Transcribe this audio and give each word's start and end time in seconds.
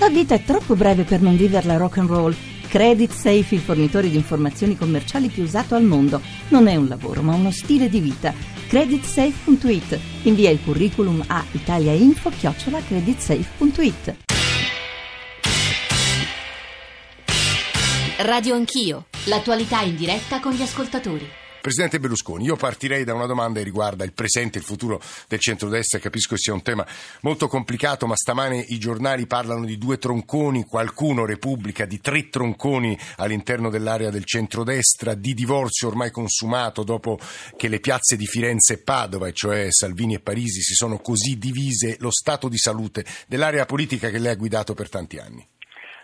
La 0.00 0.08
vita 0.08 0.34
è 0.34 0.42
troppo 0.42 0.74
breve 0.76 1.04
per 1.04 1.20
non 1.20 1.36
viverla 1.36 1.76
rock 1.76 1.98
and 1.98 2.08
roll. 2.08 2.34
Credit 2.68 3.12
Safe, 3.12 3.54
il 3.54 3.60
fornitore 3.60 4.08
di 4.08 4.16
informazioni 4.16 4.74
commerciali 4.74 5.28
più 5.28 5.42
usato 5.42 5.74
al 5.74 5.84
mondo. 5.84 6.22
Non 6.48 6.68
è 6.68 6.76
un 6.76 6.88
lavoro, 6.88 7.20
ma 7.20 7.34
uno 7.34 7.50
stile 7.50 7.90
di 7.90 8.00
vita. 8.00 8.32
Creditsafe.it. 8.66 9.98
Invia 10.22 10.48
il 10.48 10.60
curriculum 10.64 11.22
a 11.26 11.44
italiainfo-creditsafe.it. 11.50 14.16
Radio 18.20 18.54
Anch'io, 18.54 19.04
l'attualità 19.24 19.82
in 19.82 19.96
diretta 19.96 20.40
con 20.40 20.52
gli 20.52 20.62
ascoltatori. 20.62 21.28
Presidente 21.60 22.00
Berlusconi, 22.00 22.44
io 22.44 22.56
partirei 22.56 23.04
da 23.04 23.12
una 23.12 23.26
domanda 23.26 23.58
che 23.58 23.66
riguarda 23.66 24.02
il 24.04 24.14
presente 24.14 24.56
e 24.56 24.60
il 24.60 24.66
futuro 24.66 24.98
del 25.28 25.38
centrodestra. 25.38 25.98
Capisco 25.98 26.34
che 26.34 26.40
sia 26.40 26.54
un 26.54 26.62
tema 26.62 26.86
molto 27.20 27.48
complicato, 27.48 28.06
ma 28.06 28.16
stamane 28.16 28.64
i 28.68 28.78
giornali 28.78 29.26
parlano 29.26 29.66
di 29.66 29.76
due 29.76 29.98
tronconi, 29.98 30.64
qualcuno 30.64 31.26
Repubblica, 31.26 31.84
di 31.84 32.00
tre 32.00 32.30
tronconi 32.30 32.98
all'interno 33.18 33.68
dell'area 33.68 34.08
del 34.08 34.24
centrodestra, 34.24 35.14
di 35.14 35.34
divorzio 35.34 35.88
ormai 35.88 36.10
consumato 36.10 36.82
dopo 36.82 37.18
che 37.56 37.68
le 37.68 37.80
piazze 37.80 38.16
di 38.16 38.24
Firenze 38.26 38.74
e 38.74 38.82
Padova, 38.82 39.30
cioè 39.30 39.66
Salvini 39.70 40.14
e 40.14 40.20
Parisi, 40.20 40.62
si 40.62 40.72
sono 40.72 40.98
così 40.98 41.36
divise, 41.36 41.96
lo 42.00 42.10
stato 42.10 42.48
di 42.48 42.56
salute 42.56 43.04
dell'area 43.28 43.66
politica 43.66 44.08
che 44.08 44.18
lei 44.18 44.32
ha 44.32 44.36
guidato 44.36 44.72
per 44.72 44.88
tanti 44.88 45.18
anni. 45.18 45.46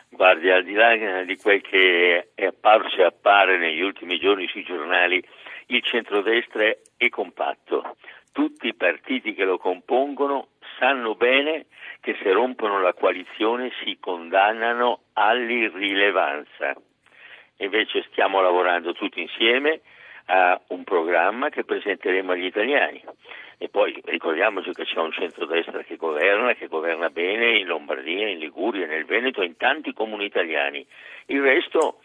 Guardi, 0.08 0.50
al 0.50 0.64
di 0.64 0.72
là 0.72 0.94
di 1.24 1.36
quel 1.36 1.60
che 1.60 2.30
è 2.34 2.44
apparso 2.44 2.96
e 2.96 3.04
appare 3.04 3.58
negli 3.58 3.82
ultimi 3.82 4.18
giorni 4.18 4.46
sui 4.48 4.64
giornali, 4.64 5.22
il 5.66 5.82
centrodestra 5.82 6.74
è 6.96 7.08
compatto. 7.08 7.96
Tutti 8.32 8.68
i 8.68 8.74
partiti 8.74 9.34
che 9.34 9.44
lo 9.44 9.58
compongono 9.58 10.48
sanno 10.78 11.14
bene 11.14 11.66
che 12.00 12.16
se 12.22 12.32
rompono 12.32 12.80
la 12.80 12.92
coalizione 12.92 13.72
si 13.82 13.96
condannano 13.98 15.00
all'irrilevanza. 15.14 16.74
Invece 17.58 18.04
stiamo 18.10 18.40
lavorando 18.40 18.92
tutti 18.92 19.20
insieme 19.20 19.80
a 20.26 20.60
un 20.68 20.84
programma 20.84 21.48
che 21.48 21.64
presenteremo 21.64 22.32
agli 22.32 22.44
italiani. 22.44 23.02
E 23.58 23.70
poi 23.70 23.98
ricordiamoci 24.04 24.72
che 24.72 24.84
c'è 24.84 24.98
un 24.98 25.12
centrodestra 25.12 25.82
che 25.82 25.96
governa, 25.96 26.52
che 26.54 26.66
governa 26.66 27.08
bene 27.08 27.56
in 27.56 27.66
Lombardia, 27.66 28.28
in 28.28 28.38
Liguria, 28.38 28.86
nel 28.86 29.06
Veneto, 29.06 29.42
in 29.42 29.56
tanti 29.56 29.94
comuni 29.94 30.26
italiani. 30.26 30.86
Il 31.26 31.40
resto 31.40 32.00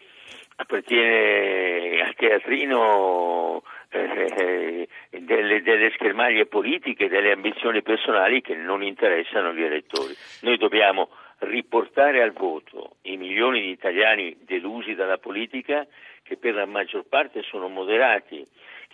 appartiene 0.62 2.00
al 2.00 2.14
teatrino 2.14 3.62
eh, 3.90 4.88
delle, 5.10 5.62
delle, 5.62 5.90
schermaglie 5.92 6.46
politiche, 6.46 7.08
delle 7.08 7.32
ambizioni 7.32 7.82
personali 7.82 8.40
che 8.40 8.54
non 8.54 8.82
interessano 8.82 9.52
gli 9.52 9.62
elettori. 9.62 10.14
Noi 10.42 10.56
dobbiamo 10.56 11.10
riportare 11.40 12.22
al 12.22 12.32
voto 12.32 12.96
i 13.02 13.16
milioni 13.16 13.60
di 13.60 13.70
italiani 13.70 14.36
delusi 14.44 14.94
dalla 14.94 15.18
politica 15.18 15.86
che 16.22 16.36
per 16.36 16.54
la 16.54 16.66
maggior 16.66 17.04
parte 17.08 17.42
sono 17.42 17.68
moderati 17.68 18.46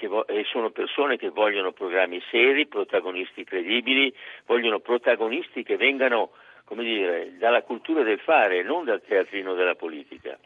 vo- 0.06 0.27
e 0.27 0.44
sono 0.44 0.70
persone 0.70 1.19
che 1.19 1.28
vogliono 1.28 1.72
programmi 1.72 2.22
seri, 2.30 2.66
protagonisti 2.66 3.44
credibili, 3.44 4.12
vogliono 4.46 4.80
protagonisti 4.80 5.62
che 5.62 5.77
vengano 5.77 6.30
come 6.64 6.84
dire, 6.84 7.33
dalla 7.39 7.62
cultura 7.62 8.02
del 8.02 8.19
fare, 8.19 8.62
non 8.62 8.84
dal 8.84 9.02
teatrino 9.02 9.55
della 9.55 9.74
politica. 9.74 10.39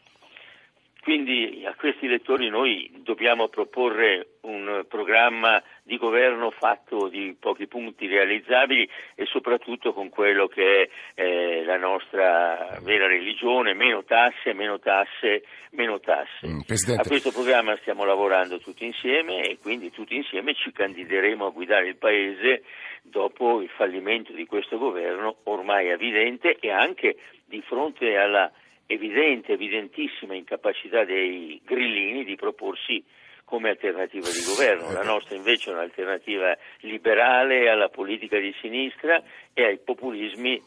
Quindi 1.03 1.65
a 1.67 1.75
questi 1.75 2.07
lettori 2.07 2.47
noi 2.47 2.89
dobbiamo 3.03 3.49
proporre 3.49 4.37
un 4.43 4.85
programma 4.87 5.61
di 5.83 5.97
governo 5.97 6.49
fatto 6.49 7.09
di 7.09 7.35
pochi 7.37 7.67
punti 7.67 8.07
realizzabili 8.07 8.89
e 9.13 9.25
soprattutto 9.25 9.91
con 9.91 10.07
quello 10.07 10.47
che 10.47 10.89
è 11.15 11.21
eh, 11.21 11.63
la 11.65 11.75
nostra 11.75 12.79
vera 12.83 13.05
religione, 13.05 13.73
meno 13.73 14.05
tasse, 14.05 14.53
meno 14.53 14.79
tasse, 14.79 15.43
meno 15.71 15.99
tasse. 15.99 16.47
Mm, 16.47 16.59
a 16.97 17.05
questo 17.05 17.31
programma 17.33 17.75
stiamo 17.81 18.05
lavorando 18.05 18.59
tutti 18.59 18.85
insieme 18.85 19.41
e 19.41 19.57
quindi 19.61 19.91
tutti 19.91 20.15
insieme 20.15 20.53
ci 20.53 20.71
candideremo 20.71 21.47
a 21.47 21.51
guidare 21.51 21.89
il 21.89 21.97
Paese 21.97 22.63
dopo 23.01 23.59
il 23.59 23.69
fallimento 23.75 24.31
di 24.31 24.45
questo 24.45 24.77
governo 24.77 25.35
ormai 25.43 25.89
evidente 25.89 26.55
e 26.61 26.71
anche 26.71 27.17
di 27.45 27.61
fronte 27.61 28.15
alla 28.15 28.49
evidente, 28.93 29.53
evidentissima 29.53 30.35
incapacità 30.35 31.03
dei 31.03 31.61
grillini 31.63 32.23
di 32.23 32.35
proporsi 32.35 33.03
come 33.43 33.69
alternativa 33.69 34.29
di 34.29 34.43
governo. 34.45 34.91
La 34.91 35.03
nostra 35.03 35.35
invece 35.35 35.69
è 35.69 35.73
un'alternativa 35.73 36.57
liberale 36.79 37.69
alla 37.69 37.89
politica 37.89 38.39
di 38.39 38.53
sinistra 38.61 39.21
e 39.53 39.63
ai 39.63 39.77
populismi 39.77 40.61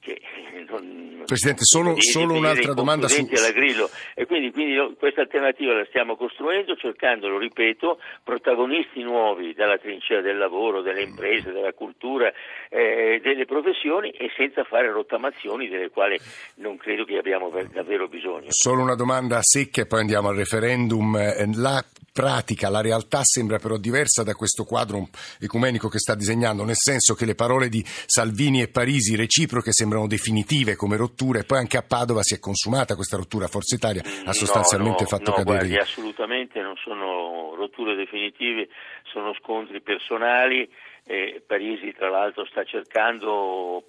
che 0.00 0.20
non, 0.68 1.24
Presidente, 1.26 1.64
solo, 1.64 1.92
di, 1.92 2.02
solo 2.02 2.34
un'altra 2.34 2.72
domanda 2.72 3.06
su... 3.06 3.22
Grillo. 3.26 3.90
E 4.14 4.24
quindi, 4.24 4.50
quindi 4.50 4.96
questa 4.98 5.20
alternativa 5.20 5.74
la 5.74 5.84
stiamo 5.84 6.16
costruendo 6.16 6.74
cercando, 6.74 7.28
lo 7.28 7.38
ripeto, 7.38 7.98
protagonisti 8.24 9.02
nuovi 9.02 9.52
dalla 9.52 9.76
trincea 9.76 10.22
del 10.22 10.38
lavoro, 10.38 10.80
delle 10.80 11.02
imprese, 11.02 11.52
della 11.52 11.72
cultura, 11.74 12.32
eh, 12.70 13.20
delle 13.22 13.44
professioni 13.44 14.10
e 14.10 14.30
senza 14.36 14.64
fare 14.64 14.90
rottamazioni 14.90 15.68
delle 15.68 15.90
quali 15.90 16.18
non 16.56 16.78
credo 16.78 17.04
che 17.04 17.18
abbiamo 17.18 17.52
davvero 17.72 18.08
bisogno. 18.08 18.46
Solo 18.48 18.82
una 18.82 18.94
domanda 18.94 19.38
secca 19.42 19.82
e 19.82 19.86
poi 19.86 20.00
andiamo 20.00 20.28
al 20.28 20.36
referendum. 20.36 21.14
Eh, 21.16 21.46
la 21.56 21.84
pratica, 22.18 22.68
la 22.68 22.80
realtà 22.80 23.20
sembra 23.22 23.58
però 23.58 23.76
diversa 23.76 24.24
da 24.24 24.34
questo 24.34 24.64
quadro 24.64 25.06
ecumenico 25.40 25.86
che 25.86 26.00
sta 26.00 26.16
disegnando, 26.16 26.64
nel 26.64 26.74
senso 26.74 27.14
che 27.14 27.24
le 27.24 27.36
parole 27.36 27.68
di 27.68 27.80
Salvini 27.84 28.60
e 28.60 28.66
Parisi 28.66 29.14
reciproche 29.14 29.70
sembrano 29.70 30.08
definitive 30.08 30.74
come 30.74 30.96
rottura 30.96 31.38
e 31.38 31.44
poi 31.44 31.58
anche 31.58 31.76
a 31.76 31.84
Padova 31.86 32.24
si 32.24 32.34
è 32.34 32.40
consumata 32.40 32.96
questa 32.96 33.16
rottura. 33.16 33.46
Forza 33.46 33.76
Italia 33.76 34.02
ha 34.24 34.32
sostanzialmente 34.32 35.04
no, 35.04 35.08
no, 35.08 35.16
fatto 35.16 35.30
no, 35.30 35.36
cadere. 35.36 35.58
Guardi, 35.58 35.76
assolutamente 35.76 36.60
non 36.60 36.74
sono 36.82 37.54
rotture 37.54 37.94
definitive, 37.94 38.68
sono 39.04 39.32
scontri 39.34 39.80
personali. 39.80 40.68
Eh, 41.04 41.40
Parisi 41.46 41.92
tra 41.92 42.10
l'altro 42.10 42.44
sta 42.46 42.64
cercando 42.64 43.84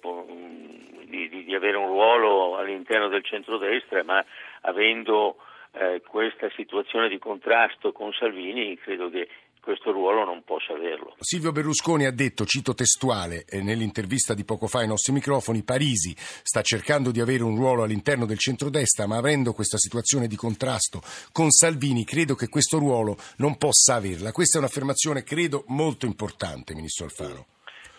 di, 1.04 1.28
di, 1.28 1.42
di 1.42 1.54
avere 1.56 1.76
un 1.76 1.88
ruolo 1.88 2.56
all'interno 2.56 3.08
del 3.08 3.24
centrodestra, 3.24 4.04
ma 4.04 4.24
avendo 4.60 5.34
eh, 5.72 6.02
questa 6.06 6.50
situazione 6.56 7.08
di 7.08 7.18
contrasto 7.18 7.92
con 7.92 8.12
Salvini, 8.12 8.76
credo 8.76 9.10
che 9.10 9.28
questo 9.60 9.92
ruolo 9.92 10.24
non 10.24 10.42
possa 10.42 10.72
averlo. 10.72 11.14
Silvio 11.20 11.52
Berlusconi 11.52 12.06
ha 12.06 12.10
detto, 12.10 12.44
cito 12.44 12.74
testuale, 12.74 13.44
eh, 13.48 13.62
nell'intervista 13.62 14.34
di 14.34 14.44
poco 14.44 14.66
fa 14.66 14.80
ai 14.80 14.86
nostri 14.86 15.12
microfoni, 15.12 15.62
Parisi 15.62 16.14
sta 16.16 16.62
cercando 16.62 17.10
di 17.10 17.20
avere 17.20 17.42
un 17.42 17.56
ruolo 17.56 17.82
all'interno 17.82 18.26
del 18.26 18.38
centrodestra, 18.38 19.06
ma 19.06 19.18
avendo 19.18 19.52
questa 19.52 19.76
situazione 19.76 20.26
di 20.26 20.36
contrasto 20.36 21.00
con 21.32 21.50
Salvini, 21.50 22.04
credo 22.04 22.34
che 22.34 22.48
questo 22.48 22.78
ruolo 22.78 23.16
non 23.36 23.56
possa 23.58 23.94
averla. 23.94 24.32
Questa 24.32 24.58
è 24.58 24.60
un'affermazione, 24.60 25.22
credo, 25.22 25.64
molto 25.68 26.06
importante, 26.06 26.74
Ministro 26.74 27.04
Alfano. 27.04 27.46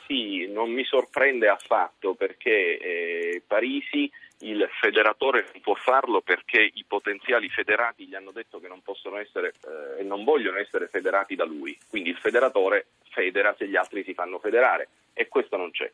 Sì, 0.07 0.47
non 0.51 0.71
mi 0.71 0.83
sorprende 0.83 1.47
affatto 1.47 2.15
perché 2.15 2.77
eh, 2.79 3.43
Parisi 3.47 4.11
il 4.41 4.67
federatore 4.79 5.47
non 5.51 5.61
può 5.61 5.75
farlo 5.75 6.21
perché 6.21 6.61
i 6.73 6.83
potenziali 6.87 7.49
federati 7.49 8.05
gli 8.05 8.15
hanno 8.15 8.31
detto 8.31 8.59
che 8.59 8.67
non 8.67 8.81
possono 8.81 9.17
essere 9.17 9.53
eh, 9.65 10.01
e 10.01 10.03
non 10.03 10.23
vogliono 10.23 10.57
essere 10.57 10.87
federati 10.87 11.35
da 11.35 11.45
lui. 11.45 11.77
Quindi 11.89 12.09
il 12.09 12.17
federatore 12.17 12.87
federa 13.09 13.53
se 13.57 13.67
gli 13.67 13.75
altri 13.75 14.03
si 14.03 14.13
fanno 14.13 14.39
federare 14.39 14.89
e 15.13 15.27
questo 15.27 15.57
non 15.57 15.71
c'è. 15.71 15.91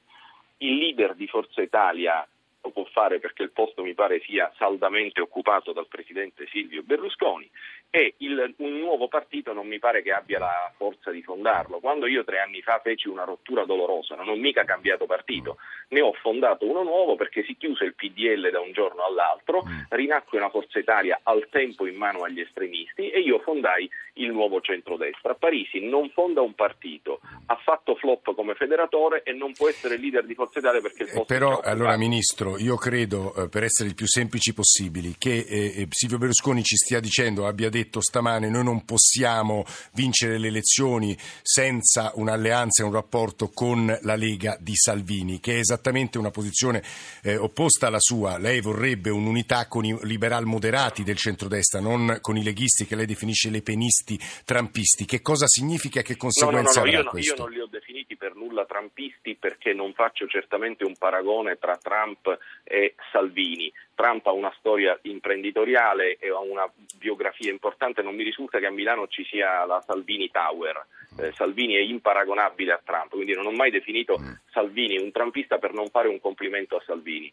Il 0.57 0.77
leader 0.77 1.15
di 1.15 1.27
Forza 1.27 1.61
Italia 1.61 2.27
lo 2.61 2.69
può 2.71 2.85
fare 2.85 3.19
perché 3.19 3.43
il 3.43 3.51
posto 3.51 3.83
mi 3.83 3.93
pare 3.93 4.19
sia 4.21 4.51
saldamente 4.57 5.21
occupato 5.21 5.71
dal 5.71 5.87
presidente 5.87 6.47
Silvio 6.47 6.83
Berlusconi 6.83 7.49
e 7.89 8.15
il, 8.17 8.53
un 8.57 8.79
nuovo 8.79 9.07
partito 9.07 9.53
non 9.53 9.65
mi 9.65 9.79
pare 9.79 10.01
che 10.01 10.11
abbia 10.11 10.39
la 10.39 10.71
forza 10.75 11.09
di 11.09 11.21
fondarlo. 11.23 11.79
Quando 11.79 12.05
io 12.05 12.23
tre 12.23 12.39
anni 12.39 12.61
fa 12.61 12.79
feci 12.83 13.07
una 13.07 13.23
rottura 13.23 13.63
dolorosa, 13.65 14.15
non 14.15 14.27
ho 14.27 14.35
mica 14.35 14.65
cambiato 14.65 15.05
partito, 15.05 15.57
ne 15.89 16.01
ho 16.01 16.11
fondato 16.13 16.69
uno 16.69 16.83
nuovo 16.83 17.15
perché 17.15 17.43
si 17.43 17.55
chiuse 17.57 17.85
il 17.85 17.95
PDL 17.95 18.51
da 18.51 18.59
un 18.59 18.73
giorno 18.73 19.03
all'altro, 19.03 19.63
mm. 19.65 19.79
rinacque 19.89 20.37
una 20.37 20.49
Forza 20.49 20.79
Italia 20.79 21.21
al 21.23 21.47
tempo 21.49 21.87
in 21.87 21.95
mano 21.95 22.23
agli 22.23 22.41
estremisti 22.41 23.09
e 23.09 23.19
io 23.21 23.39
fondai 23.39 23.89
il 24.15 24.31
nuovo 24.31 24.59
centrodestra. 24.59 25.35
Parisi 25.35 25.87
non 25.87 26.09
fonda 26.09 26.41
un 26.41 26.53
partito, 26.53 27.21
ha 27.45 27.55
fatto 27.55 27.95
flop 27.95 28.35
come 28.35 28.55
federatore 28.55 29.23
e 29.23 29.31
non 29.31 29.53
può 29.53 29.69
essere 29.69 29.97
leader 29.97 30.25
di 30.25 30.33
Forza 30.33 30.59
Italia 30.59 30.81
perché 30.81 31.03
il 31.03 31.09
eh, 31.09 31.13
posto 31.13 31.33
Però 31.33 31.59
allora 31.61 31.97
Ministro, 31.97 32.57
io 32.57 32.75
credo, 32.75 33.33
eh, 33.35 33.49
per 33.49 33.63
essere 33.63 33.89
il 33.89 33.95
più 33.95 34.07
semplici 34.07 34.53
possibili, 34.53 35.15
che 35.17 35.45
eh, 35.47 35.81
eh, 35.81 35.87
Silvio 35.89 36.17
Berlusconi 36.17 36.63
ci 36.63 36.75
stia 36.75 36.99
dicendo, 36.99 37.47
abbia 37.47 37.69
detto 37.69 37.76
stamane, 37.85 38.49
noi 38.49 38.63
non 38.63 38.85
possiamo 38.85 39.65
vincere 39.93 40.37
le 40.37 40.47
elezioni 40.47 41.15
senza 41.41 42.11
un'alleanza 42.15 42.83
e 42.83 42.85
un 42.85 42.93
rapporto 42.93 43.49
con 43.49 43.97
la 44.01 44.15
Lega 44.15 44.57
di 44.59 44.75
Salvini, 44.75 45.39
che 45.39 45.55
è 45.55 45.59
esattamente 45.59 46.17
una 46.17 46.31
posizione 46.31 46.83
eh, 47.23 47.35
opposta 47.35 47.87
alla 47.87 47.99
sua. 47.99 48.37
Lei 48.37 48.61
vorrebbe 48.61 49.09
un'unità 49.09 49.67
con 49.67 49.85
i 49.85 49.97
liberal 50.03 50.45
moderati 50.45 51.03
del 51.03 51.17
centrodestra, 51.17 51.79
non 51.79 52.19
con 52.21 52.37
i 52.37 52.43
leghisti 52.43 52.85
che 52.85 52.95
lei 52.95 53.05
definisce 53.05 53.49
le 53.49 53.61
penisti 53.61 54.19
trampisti. 54.45 55.05
Che 55.05 55.21
cosa 55.21 55.47
significa 55.47 55.99
e 55.99 56.03
che 56.03 56.17
conseguenze 56.17 56.79
no, 56.79 56.85
no, 56.85 56.91
no, 56.91 56.97
io 56.97 57.03
no, 57.03 57.19
io 57.19 57.35
non 57.37 57.49
li 57.49 57.59
ho 57.59 57.67
definiti 57.67 58.15
per 58.15 58.35
nulla 58.35 58.65
trampisti 58.65 59.35
perché 59.35 59.73
non 59.73 59.93
faccio 59.93 60.27
certamente 60.27 60.83
un 60.83 60.95
paragone 60.97 61.57
tra 61.57 61.77
Trump 61.77 62.37
e 62.63 62.95
Salvini. 63.11 63.71
Trump 63.97 64.27
ha 64.27 64.31
una 64.31 64.53
storia 64.59 64.97
imprenditoriale 65.01 66.17
e 66.19 66.29
ha 66.29 66.39
una 66.39 66.71
biografia 66.99 67.49
importante, 67.49 68.03
non 68.03 68.13
mi 68.13 68.23
risulta 68.23 68.59
che 68.59 68.67
a 68.67 68.71
Milano 68.71 69.07
ci 69.07 69.25
sia 69.25 69.65
la 69.65 69.81
Salvini 69.81 70.29
Tower. 70.29 70.85
Eh, 71.19 71.31
Salvini 71.33 71.75
è 71.75 71.79
imparagonabile 71.79 72.73
a 72.73 72.81
Trump, 72.83 73.09
quindi 73.09 73.33
non 73.33 73.45
ho 73.45 73.51
mai 73.51 73.71
definito 73.71 74.17
mm. 74.19 74.31
Salvini 74.51 74.97
un 74.97 75.11
trumpista 75.11 75.57
per 75.57 75.73
non 75.73 75.89
fare 75.89 76.07
un 76.07 76.19
complimento 76.19 76.75
a 76.75 76.83
Salvini. 76.85 77.31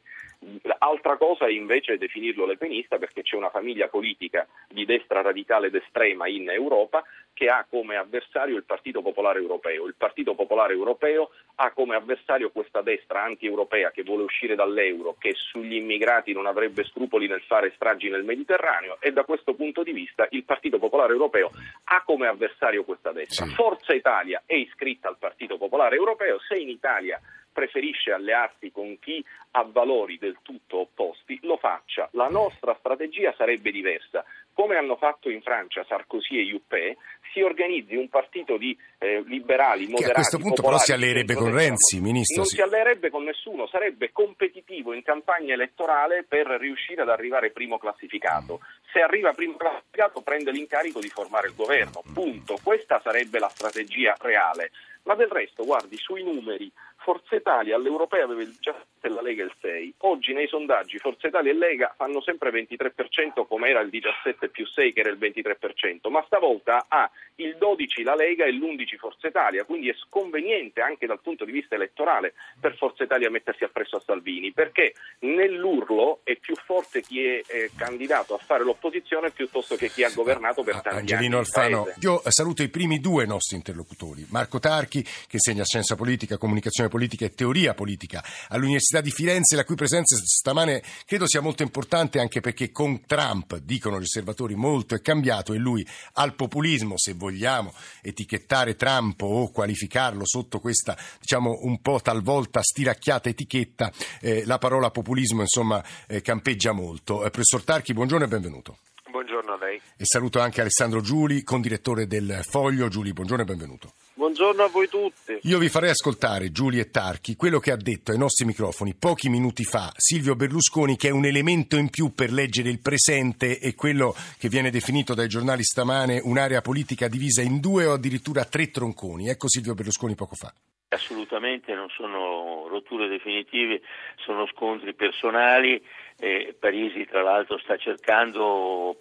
Altra 0.78 1.16
cosa 1.16 1.46
è 1.46 1.50
invece 1.50 1.96
definirlo 1.96 2.44
lepenista 2.44 2.98
perché 2.98 3.22
c'è 3.22 3.36
una 3.36 3.48
famiglia 3.48 3.88
politica 3.88 4.46
di 4.69 4.84
destra 4.84 5.22
radicale 5.22 5.69
ed 5.69 5.75
estrema 5.75 6.28
in 6.28 6.50
Europa 6.50 7.02
che 7.34 7.48
ha 7.48 7.66
come 7.69 7.96
avversario 7.96 8.56
il 8.56 8.64
Partito 8.64 9.02
Popolare 9.02 9.40
Europeo. 9.40 9.86
Il 9.86 9.94
Partito 9.96 10.34
Popolare 10.34 10.72
Europeo 10.72 11.31
ha 11.56 11.70
come 11.72 11.96
avversario 11.96 12.50
questa 12.50 12.81
destra 12.81 13.22
anti-europea 13.22 13.90
che 13.90 14.02
vuole 14.02 14.22
uscire 14.22 14.54
dall'euro, 14.54 15.16
che 15.19 15.32
sugli 15.34 15.75
immigrati 15.75 16.32
non 16.32 16.46
avrebbe 16.46 16.84
scrupoli 16.84 17.26
nel 17.26 17.42
fare 17.42 17.72
stragi 17.75 18.08
nel 18.08 18.25
Mediterraneo 18.25 18.98
e 19.00 19.12
da 19.12 19.25
questo 19.25 19.54
punto 19.54 19.82
di 19.82 19.92
vista 19.92 20.26
il 20.31 20.44
Partito 20.44 20.78
Popolare 20.78 21.12
Europeo 21.12 21.50
ha 21.84 22.02
come 22.04 22.26
avversario 22.26 22.84
questa 22.84 23.12
destra. 23.12 23.46
Sì. 23.46 23.54
Forza 23.54 23.94
Italia 23.94 24.42
è 24.46 24.54
iscritta 24.54 25.08
al 25.08 25.19
Partito 25.19 25.58
Popolare 25.58 25.96
Europeo, 25.96 26.38
se 26.40 26.56
in 26.56 26.69
Italia 26.69 27.20
preferisce 27.55 28.11
allearsi 28.11 28.71
con 28.73 28.99
chi 28.99 29.25
ha 29.53 29.62
valori 29.62 30.19
del 30.19 30.39
tutto 30.43 30.81
opposti, 30.81 31.39
lo 31.43 31.56
faccia. 31.56 32.09
La 32.12 32.29
nostra 32.29 32.77
strategia 32.81 33.33
sarebbe 33.39 33.71
diversa. 33.71 34.25
Come 34.53 34.77
hanno 34.77 34.97
fatto 34.97 35.31
in 35.31 35.41
Francia 35.43 35.85
Sarkozy 35.89 36.39
e 36.39 36.45
Juppé, 36.45 36.97
si 37.33 37.41
organizzi 37.41 37.97
un 37.97 38.09
partito 38.09 38.56
di 38.56 38.77
eh, 38.99 39.23
liberali, 39.27 39.87
moderati. 39.87 40.05
Che 40.05 40.11
a 40.11 40.15
questo 40.15 40.39
punto 40.39 40.62
però 40.62 40.79
si 40.79 40.93
alleerebbe 40.93 41.35
con 41.35 41.53
Renzi, 41.53 42.01
ministro. 42.01 42.43
Non 42.43 42.47
sì. 42.47 42.56
si 42.56 42.62
alleerebbe 42.62 43.11
con 43.11 43.25
nessuno, 43.25 43.67
sarebbe 43.67 44.12
competitivo 44.12 44.93
in 44.93 45.03
campagna 45.03 45.55
elettorale 45.55 46.25
per 46.29 46.47
riuscire 46.47 47.03
ad 47.03 47.09
arrivare 47.09 47.51
primo 47.51 47.79
classificato. 47.79 48.61
Se 48.93 49.01
arriva 49.01 49.33
primo 49.33 49.56
classificato 49.56 50.23
prende 50.23 50.53
l'incarico 50.53 51.01
di 51.01 51.09
formare 51.09 51.49
il 51.49 51.55
governo. 51.55 52.03
Punto. 52.12 52.59
Questa 52.62 53.01
sarebbe 53.03 53.39
la 53.39 53.49
strategia 53.49 54.15
reale. 54.21 54.71
Ma 55.05 55.15
del 55.15 55.29
resto, 55.29 55.65
guardi, 55.65 55.97
sui 55.99 56.23
numeri, 56.23 56.71
Forza 57.05 57.37
Italia 57.37 57.77
all'Europea 57.77 58.25
aveva 58.25 58.41
il 58.41 58.49
17 58.49 59.06
e 59.06 59.09
la 59.11 59.21
Lega 59.21 59.45
il 59.45 59.53
6. 59.61 59.95
Oggi 59.99 60.33
nei 60.33 60.49
sondaggi 60.49 60.97
Forza 60.97 61.27
Italia 61.27 61.53
e 61.53 61.55
Lega 61.55 61.93
fanno 61.95 62.23
sempre 62.23 62.51
23% 62.51 63.47
come 63.47 63.69
era 63.69 63.81
il 63.81 63.91
17 63.91 64.49
più 64.49 64.67
6 64.67 64.93
che 64.95 65.01
era 65.01 65.11
il 65.11 65.19
23%, 65.19 66.09
ma 66.09 66.23
stavolta 66.25 66.87
ha 66.89 67.11
il 67.37 67.56
12 67.59 68.03
la 68.03 68.15
Lega 68.15 68.47
e 68.47 68.53
l'11 68.53 68.97
Forza 68.97 69.29
Italia, 69.29 69.65
quindi 69.65 69.91
è 69.91 69.95
sconveniente 69.95 70.81
anche 70.81 71.06
dal 71.06 71.21
punto 71.21 71.45
di 71.45 71.53
vista 71.53 71.75
elettorale 71.75 72.33
per 72.59 72.75
Forza 72.77 73.05
Italia 73.05 73.29
mettersi 73.29 73.65
appresso 73.65 73.97
a 73.97 74.01
Salvini, 74.01 74.53
perché 74.53 74.95
nell'urlo 75.21 76.21
è 76.25 76.37
più 76.37 76.55
forte 76.55 77.03
chi 77.03 77.23
è 77.23 77.43
eh, 77.47 77.71
candidato 77.77 78.35
a 78.35 78.39
fare 78.39 78.65
l'opposizione 78.65 79.31
piuttosto 79.31 79.77
che 79.77 79.91
chi 79.91 80.05
ha 80.05 80.11
governato 80.15 80.62
per 80.62 80.81
tanti 80.81 81.12
Angelino 81.12 81.37
anni. 81.37 81.47
Alfano, 81.47 81.87
io 82.01 82.23
saluto 82.31 82.62
i 82.62 82.71
primi 82.71 82.99
due 82.99 83.27
nostri 83.27 83.56
interlocutori, 83.56 84.27
Marco 84.31 84.59
Tarchi 84.59 85.03
che 85.03 85.37
insegna 85.37 85.65
scienza 85.65 85.97
politica, 85.97 86.39
comunicazione 86.39 86.89
politica 86.94 87.25
e 87.25 87.35
teoria 87.35 87.75
politica 87.75 88.23
all'Università 88.50 89.00
di 89.00 89.11
Firenze, 89.11 89.56
la 89.56 89.64
cui 89.64 89.75
presenza 89.75 90.14
stamane 90.17 90.81
credo 91.06 91.26
sia 91.26 91.41
molto 91.41 91.64
importante 91.64 92.20
anche 92.20 92.41
perché 92.41 92.70
con 92.70 93.05
Trump, 93.05 93.56
dicono 93.56 93.99
gli 93.99 94.05
osservatori, 94.05 94.55
molto 94.55 94.94
è 94.94 95.00
cambiato 95.00 95.52
e 95.52 95.58
lui 95.58 95.85
al 96.12 96.37
populismo, 96.37 96.96
se 96.96 97.14
vogliamo 97.14 97.75
etichettare 98.00 98.76
Trump 98.76 99.23
o 99.23 99.50
qualificarlo 99.50 100.25
sotto 100.25 100.61
questa, 100.61 100.96
diciamo, 101.19 101.62
un 101.62 101.81
po' 101.81 101.99
talvolta 102.00 102.62
stiracchiata 102.62 103.29
etichetta, 103.29 103.91
eh, 104.20 104.44
la 104.46 104.58
parola 104.58 104.93
populismo, 104.93 105.41
insomma, 105.41 105.82
eh, 106.06 106.23
campeggia 106.23 106.70
molto. 106.70 107.25
Eh, 107.25 107.31
professor 107.31 107.64
Tarchi, 107.64 107.93
buongiorno 107.93 108.25
e 108.25 108.29
benvenuto. 108.29 108.79
Buongiorno 109.11 109.55
a 109.55 109.56
lei. 109.56 109.81
E 109.96 110.05
saluto 110.05 110.38
anche 110.38 110.61
Alessandro 110.61 111.00
Giuli, 111.00 111.43
condirettore 111.43 112.06
del 112.06 112.41
Foglio. 112.49 112.87
Giuli, 112.87 113.12
buongiorno 113.12 113.43
e 113.43 113.46
benvenuto. 113.46 113.93
Buongiorno 114.16 114.62
a 114.62 114.69
voi 114.69 114.88
tutti. 114.88 115.37
Io 115.43 115.58
vi 115.58 115.69
farei 115.69 115.90
ascoltare, 115.90 116.52
Giulia 116.52 116.82
e 116.82 116.90
Tarchi, 116.90 117.34
quello 117.34 117.58
che 117.58 117.72
ha 117.72 117.76
detto 117.76 118.12
ai 118.12 118.16
nostri 118.16 118.46
microfoni 118.46 118.94
pochi 118.94 119.28
minuti 119.28 119.64
fa 119.64 119.90
Silvio 119.96 120.37
Berlusconi, 120.37 120.96
che 120.96 121.08
è 121.08 121.11
un 121.11 121.25
elemento 121.25 121.76
in 121.76 121.90
più 121.90 122.14
per 122.14 122.31
leggere 122.31 122.69
il 122.69 122.81
presente 122.81 123.58
e 123.58 123.75
quello 123.75 124.14
che 124.38 124.49
viene 124.49 124.70
definito 124.70 125.14
dai 125.14 125.26
giornali 125.26 125.64
stamane 125.64 126.20
un'area 126.22 126.61
politica 126.61 127.08
divisa 127.08 127.43
in 127.43 127.58
due 127.58 127.87
o 127.87 127.94
addirittura 127.94 128.44
tre 128.44 128.70
tronconi. 128.70 129.28
Ecco 129.28 129.49
Silvio 129.49 129.75
Berlusconi 129.75 130.14
poco 130.14 130.37
fa. 130.37 130.55
Assolutamente 130.90 131.75
non 131.75 131.88
sono 131.88 132.69
rotture 132.69 133.08
definitive, 133.08 133.81
sono 134.25 134.46
scontri 134.46 134.94
personali. 134.94 135.82
Eh, 136.17 136.55
Parisi 136.56 137.05
tra 137.06 137.22
l'altro 137.22 137.58
sta 137.58 137.76
cercando 137.76 138.96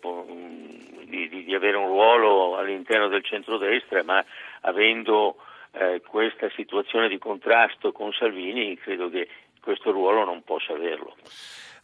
di, 1.06 1.30
di, 1.30 1.44
di 1.44 1.54
avere 1.54 1.78
un 1.78 1.86
ruolo 1.86 2.58
all'interno 2.58 3.10
del 3.10 3.24
centrodestra, 3.24 4.04
ma 4.04 4.26
avendo 4.64 5.38
eh, 5.72 6.02
questa 6.06 6.50
situazione 6.56 7.08
di 7.08 7.18
contrasto 7.18 7.92
con 7.92 8.12
Salvini, 8.12 8.78
credo 8.78 9.10
che 9.10 9.28
questo 9.62 9.92
ruolo 9.92 10.26
non 10.26 10.44
possa 10.44 10.74
averlo. 10.74 11.16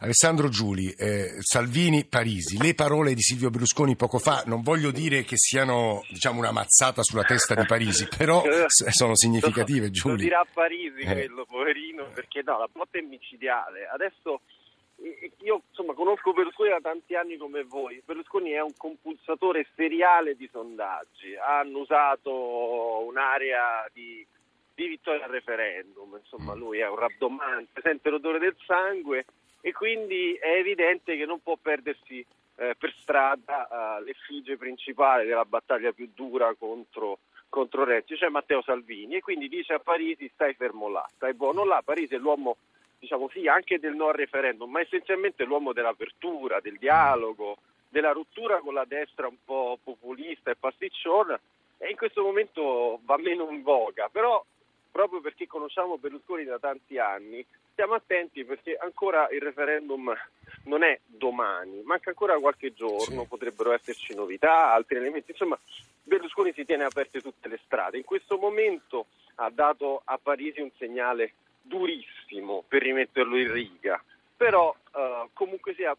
Alessandro 0.02 0.48
Giuli, 0.48 0.90
eh, 0.92 1.28
Salvini, 1.40 2.06
Parisi, 2.06 2.56
le 2.56 2.74
parole 2.74 3.12
di 3.12 3.20
Silvio 3.20 3.50
Berlusconi 3.50 3.96
poco 3.96 4.18
fa, 4.18 4.42
non 4.46 4.62
voglio 4.62 4.90
dire 4.90 5.24
che 5.24 5.36
siano 5.36 6.02
diciamo, 6.08 6.38
una 6.38 6.52
mazzata 6.52 7.02
sulla 7.02 7.24
testa 7.24 7.54
di 7.54 7.66
Parisi, 7.66 8.08
però 8.08 8.42
sono 8.66 9.14
significative, 9.14 9.90
Giuli. 9.90 10.14
Lo 10.14 10.22
dirà 10.22 10.46
Parisi 10.50 11.00
eh. 11.00 11.12
quello, 11.12 11.44
poverino, 11.44 12.08
perché 12.14 12.40
no, 12.42 12.58
la 12.58 12.68
botta 12.72 12.98
è 12.98 13.02
micidiale. 13.02 13.86
Adesso 13.92 14.40
io 15.38 15.62
insomma 15.68 15.94
conosco 15.94 16.32
Berlusconi 16.32 16.70
da 16.70 16.80
tanti 16.80 17.14
anni 17.14 17.36
come 17.36 17.64
voi. 17.64 18.02
Berlusconi 18.04 18.50
è 18.50 18.60
un 18.60 18.76
compulsatore 18.76 19.66
seriale 19.74 20.36
di 20.36 20.48
sondaggi. 20.52 21.34
Hanno 21.36 21.78
usato 21.78 23.04
un'area 23.06 23.88
di, 23.92 24.24
di 24.74 24.86
vittoria 24.86 25.24
al 25.24 25.30
referendum. 25.30 26.16
Insomma, 26.16 26.54
lui 26.54 26.78
è 26.78 26.88
un 26.88 26.96
rabdomante, 26.96 27.80
sente 27.80 28.10
l'odore 28.10 28.38
del 28.38 28.56
sangue 28.66 29.24
e 29.60 29.72
quindi 29.72 30.34
è 30.34 30.56
evidente 30.56 31.16
che 31.16 31.24
non 31.24 31.42
può 31.42 31.56
perdersi 31.56 32.24
eh, 32.56 32.74
per 32.78 32.94
strada 33.00 33.98
eh, 33.98 34.02
l'effigie 34.04 34.56
principale 34.56 35.24
della 35.24 35.44
battaglia 35.44 35.92
più 35.92 36.10
dura 36.14 36.54
contro, 36.54 37.20
contro 37.48 37.84
Renzi, 37.84 38.16
cioè 38.16 38.28
Matteo 38.28 38.62
Salvini. 38.62 39.16
E 39.16 39.20
quindi 39.20 39.48
dice 39.48 39.74
a 39.74 39.78
Parisi: 39.78 40.30
stai 40.34 40.54
fermo 40.54 40.88
là, 40.88 41.06
stai 41.14 41.32
buono 41.32 41.64
là. 41.64 41.80
Parisi 41.82 42.14
è 42.14 42.18
l'uomo 42.18 42.56
diciamo 43.00 43.28
sì, 43.30 43.48
anche 43.48 43.80
del 43.80 43.94
no 43.94 44.08
al 44.08 44.14
referendum, 44.14 44.70
ma 44.70 44.80
essenzialmente 44.80 45.44
l'uomo 45.44 45.72
dell'apertura, 45.72 46.60
del 46.60 46.76
dialogo, 46.76 47.56
della 47.88 48.12
rottura 48.12 48.60
con 48.60 48.74
la 48.74 48.84
destra 48.84 49.26
un 49.26 49.38
po' 49.44 49.78
populista 49.82 50.50
e 50.50 50.56
pasticciona 50.56 51.40
e 51.78 51.88
in 51.88 51.96
questo 51.96 52.22
momento 52.22 53.00
va 53.04 53.16
meno 53.16 53.48
in 53.50 53.62
voga, 53.62 54.08
però 54.10 54.44
proprio 54.90 55.20
perché 55.20 55.46
conosciamo 55.46 55.96
Berlusconi 55.96 56.44
da 56.44 56.58
tanti 56.58 56.98
anni, 56.98 57.44
stiamo 57.72 57.94
attenti 57.94 58.44
perché 58.44 58.76
ancora 58.76 59.28
il 59.30 59.40
referendum 59.40 60.14
non 60.64 60.82
è 60.82 61.00
domani, 61.06 61.80
manca 61.82 62.10
ancora 62.10 62.38
qualche 62.38 62.74
giorno, 62.74 63.24
potrebbero 63.24 63.72
esserci 63.72 64.14
novità, 64.14 64.72
altri 64.72 64.96
elementi, 64.96 65.30
insomma 65.30 65.58
Berlusconi 66.02 66.52
si 66.52 66.66
tiene 66.66 66.84
aperte 66.84 67.22
tutte 67.22 67.48
le 67.48 67.58
strade. 67.64 67.96
In 67.96 68.04
questo 68.04 68.36
momento 68.36 69.06
ha 69.36 69.48
dato 69.48 70.02
a 70.04 70.18
Parisi 70.22 70.60
un 70.60 70.70
segnale 70.76 71.32
durissimo 71.70 72.64
per 72.66 72.82
rimetterlo 72.82 73.38
in 73.38 73.52
riga, 73.52 74.02
però 74.36 74.74
eh, 74.94 75.28
comunque 75.32 75.74
sia 75.74 75.96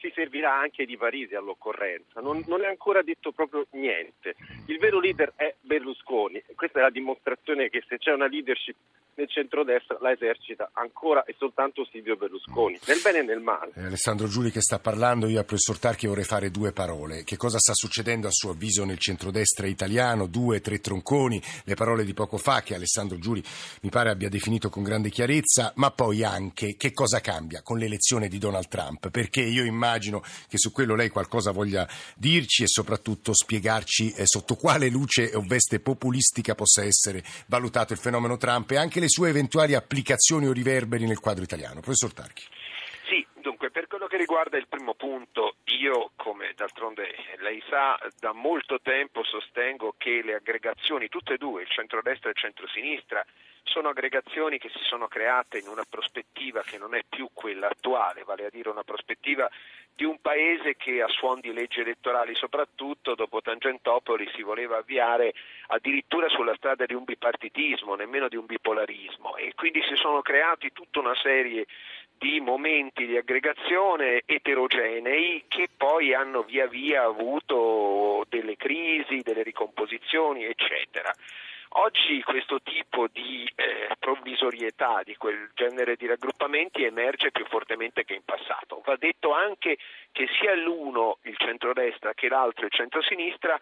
si 0.00 0.10
servirà 0.14 0.54
anche 0.54 0.84
di 0.84 0.96
Parisi 0.96 1.34
all'occorrenza, 1.34 2.20
non, 2.20 2.42
non, 2.46 2.62
è 2.62 2.66
ancora 2.66 3.02
detto 3.02 3.32
proprio 3.32 3.66
niente. 3.72 4.36
Il 4.66 4.78
vero 4.78 5.00
leader 5.00 5.32
è 5.36 5.54
Berlusconi, 5.60 6.42
questa 6.54 6.78
è 6.78 6.82
la 6.82 6.90
dimostrazione 6.90 7.68
che 7.68 7.84
se 7.86 7.98
c'è 7.98 8.12
una 8.12 8.26
leadership 8.26 8.76
nel 9.18 9.28
centrodestra 9.28 9.98
la 10.00 10.12
esercita 10.12 10.70
ancora 10.74 11.24
e 11.24 11.34
soltanto 11.36 11.84
Silvio 11.90 12.16
Berlusconi, 12.16 12.78
nel 12.86 13.00
bene 13.02 13.18
e 13.18 13.22
nel 13.22 13.40
male. 13.40 13.72
Eh, 13.74 13.86
Alessandro 13.86 14.28
Giuli 14.28 14.52
che 14.52 14.60
sta 14.60 14.78
parlando, 14.78 15.26
io 15.26 15.40
al 15.40 15.44
professor 15.44 15.78
Tarchi 15.78 16.06
vorrei 16.06 16.22
fare 16.22 16.52
due 16.52 16.72
parole. 16.72 17.24
Che 17.24 17.36
cosa 17.36 17.58
sta 17.58 17.74
succedendo 17.74 18.28
a 18.28 18.30
suo 18.30 18.50
avviso 18.50 18.84
nel 18.84 18.98
centrodestra 18.98 19.66
italiano? 19.66 20.26
Due, 20.26 20.60
tre 20.60 20.78
tronconi, 20.78 21.42
le 21.64 21.74
parole 21.74 22.04
di 22.04 22.14
poco 22.14 22.38
fa 22.38 22.62
che 22.62 22.76
Alessandro 22.76 23.18
Giuli 23.18 23.42
mi 23.82 23.90
pare 23.90 24.10
abbia 24.10 24.28
definito 24.28 24.70
con 24.70 24.84
grande 24.84 25.10
chiarezza, 25.10 25.72
ma 25.76 25.90
poi 25.90 26.22
anche 26.22 26.76
che 26.76 26.92
cosa 26.92 27.20
cambia 27.20 27.62
con 27.62 27.78
l'elezione 27.78 28.28
di 28.28 28.38
Donald 28.38 28.68
Trump, 28.68 29.10
perché 29.10 29.40
io 29.40 29.64
immagino 29.64 29.87
che 30.48 30.58
su 30.58 30.72
quello 30.72 30.94
lei 30.94 31.08
qualcosa 31.08 31.52
voglia 31.52 31.88
dirci 32.16 32.64
e 32.64 32.68
soprattutto 32.68 33.32
spiegarci 33.32 34.12
eh, 34.12 34.26
sotto 34.26 34.54
quale 34.56 34.88
luce 34.88 35.30
o 35.34 35.42
veste 35.46 35.80
populistica 35.80 36.54
possa 36.54 36.84
essere 36.84 37.22
valutato 37.46 37.92
il 37.92 37.98
fenomeno 37.98 38.36
Trump 38.36 38.70
e 38.70 38.76
anche 38.76 39.00
le 39.00 39.08
sue 39.08 39.28
eventuali 39.28 39.74
applicazioni 39.74 40.46
o 40.46 40.52
riverberi 40.52 41.06
nel 41.06 41.20
quadro 41.20 41.44
italiano. 41.44 41.80
Professor 41.80 42.12
Tarchi. 42.12 42.44
Sì, 43.08 43.26
dunque 43.40 43.70
per 43.70 43.86
quello 43.86 44.06
che 44.06 44.07
riguarda 44.18 44.58
il 44.58 44.68
primo 44.68 44.94
punto, 44.94 45.54
io, 45.78 46.10
come 46.16 46.52
d'altronde 46.54 47.14
lei 47.38 47.62
sa, 47.68 47.98
da 48.18 48.32
molto 48.32 48.80
tempo 48.80 49.22
sostengo 49.22 49.94
che 49.96 50.20
le 50.22 50.34
aggregazioni, 50.34 51.08
tutte 51.08 51.34
e 51.34 51.38
due, 51.38 51.62
il 51.62 51.68
centrodestra 51.68 52.28
e 52.28 52.32
il 52.32 52.38
centrosinistra, 52.38 53.24
sono 53.62 53.88
aggregazioni 53.90 54.58
che 54.58 54.70
si 54.70 54.82
sono 54.82 55.08
create 55.08 55.58
in 55.58 55.68
una 55.68 55.84
prospettiva 55.88 56.62
che 56.62 56.78
non 56.78 56.94
è 56.94 57.02
più 57.08 57.28
quella 57.32 57.68
attuale, 57.68 58.24
vale 58.24 58.46
a 58.46 58.50
dire 58.50 58.70
una 58.70 58.82
prospettiva 58.82 59.48
di 59.94 60.04
un 60.04 60.20
paese 60.20 60.76
che 60.76 61.02
a 61.02 61.08
suon 61.08 61.40
di 61.40 61.52
leggi 61.52 61.80
elettorali 61.80 62.34
soprattutto 62.34 63.16
dopo 63.16 63.40
Tangentopoli 63.40 64.30
si 64.32 64.42
voleva 64.42 64.78
avviare 64.78 65.34
addirittura 65.68 66.28
sulla 66.28 66.54
strada 66.54 66.86
di 66.86 66.94
un 66.94 67.02
bipartitismo, 67.02 67.96
nemmeno 67.96 68.28
di 68.28 68.36
un 68.36 68.46
bipolarismo. 68.46 69.36
E 69.36 69.54
quindi 69.54 69.82
si 69.82 69.96
sono 69.96 70.22
creati 70.22 70.72
tutta 70.72 71.00
una 71.00 71.16
serie 71.16 71.66
di 72.18 72.40
momenti 72.40 73.06
di 73.06 73.16
aggregazione 73.16 74.22
eterogenei 74.26 75.44
che 75.48 75.68
poi 75.74 76.12
hanno 76.12 76.42
via 76.42 76.66
via 76.66 77.04
avuto 77.04 78.24
delle 78.28 78.56
crisi, 78.56 79.20
delle 79.22 79.42
ricomposizioni, 79.42 80.44
eccetera. 80.44 81.12
Oggi 81.72 82.22
questo 82.22 82.60
tipo 82.62 83.08
di 83.12 83.50
eh, 83.54 83.94
provvisorietà 83.98 85.02
di 85.04 85.16
quel 85.16 85.50
genere 85.54 85.96
di 85.96 86.06
raggruppamenti 86.06 86.82
emerge 86.82 87.30
più 87.30 87.44
fortemente 87.44 88.04
che 88.04 88.14
in 88.14 88.24
passato. 88.24 88.80
Va 88.84 88.96
detto 88.96 89.32
anche 89.32 89.76
che 90.10 90.28
sia 90.40 90.54
l'uno, 90.54 91.18
il 91.22 91.36
centrodestra, 91.36 92.14
che 92.14 92.28
l'altro, 92.28 92.64
il 92.64 92.72
centrosinistra, 92.72 93.58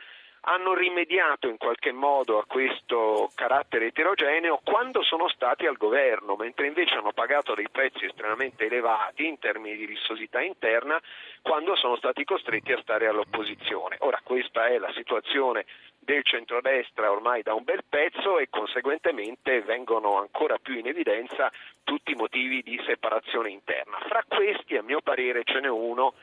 hanno 0.49 0.75
rimediato 0.75 1.49
in 1.49 1.57
qualche 1.57 1.93
modo 1.93 2.38
a 2.38 2.45
questo 2.47 3.31
carattere 3.35 3.87
eterogeneo 3.87 4.61
quando 4.62 5.03
sono 5.03 5.29
stati 5.29 5.67
al 5.67 5.76
governo, 5.76 6.37
mentre 6.37 6.69
invece 6.69 6.95
hanno 6.95 7.12
pagato 7.12 7.55
dei 7.55 7.69
prezzi 7.69 8.05
estremamente 8.05 8.67
elevati 8.67 9.26
in 9.26 9.38
termini 9.38 9.76
di 9.76 9.87
rissosità 9.87 10.41
interna 10.41 11.00
quando 11.43 11.75
sono 11.75 11.97
stati 11.97 12.25
costretti 12.25 12.73
a 12.73 12.81
stare 12.81 13.09
all'opposizione. 13.09 13.97
Ora 14.00 14.21
questa 14.23 14.67
è 14.67 14.79
la 14.79 14.93
situazione 14.93 15.65
del 15.99 16.23
centrodestra 16.23 17.11
ormai 17.11 17.43
da 17.43 17.55
un 17.55 17.65
bel 17.65 17.83
pezzo 17.88 18.38
e 18.38 18.49
conseguentemente 18.49 19.62
vengono 19.62 20.19
ancora 20.19 20.59
più 20.59 20.79
in 20.79 20.87
evidenza 20.87 21.50
tutti 21.83 22.12
i 22.12 22.17
motivi 22.17 22.62
di 22.62 22.81
separazione 22.87 23.50
interna. 23.50 23.99
Fra 24.07 24.23
questi, 24.29 24.76
a 24.76 24.83
mio 24.83 25.00
parere, 25.00 25.43
ce 25.43 25.59
n'è 25.59 25.69
uno 25.69 26.15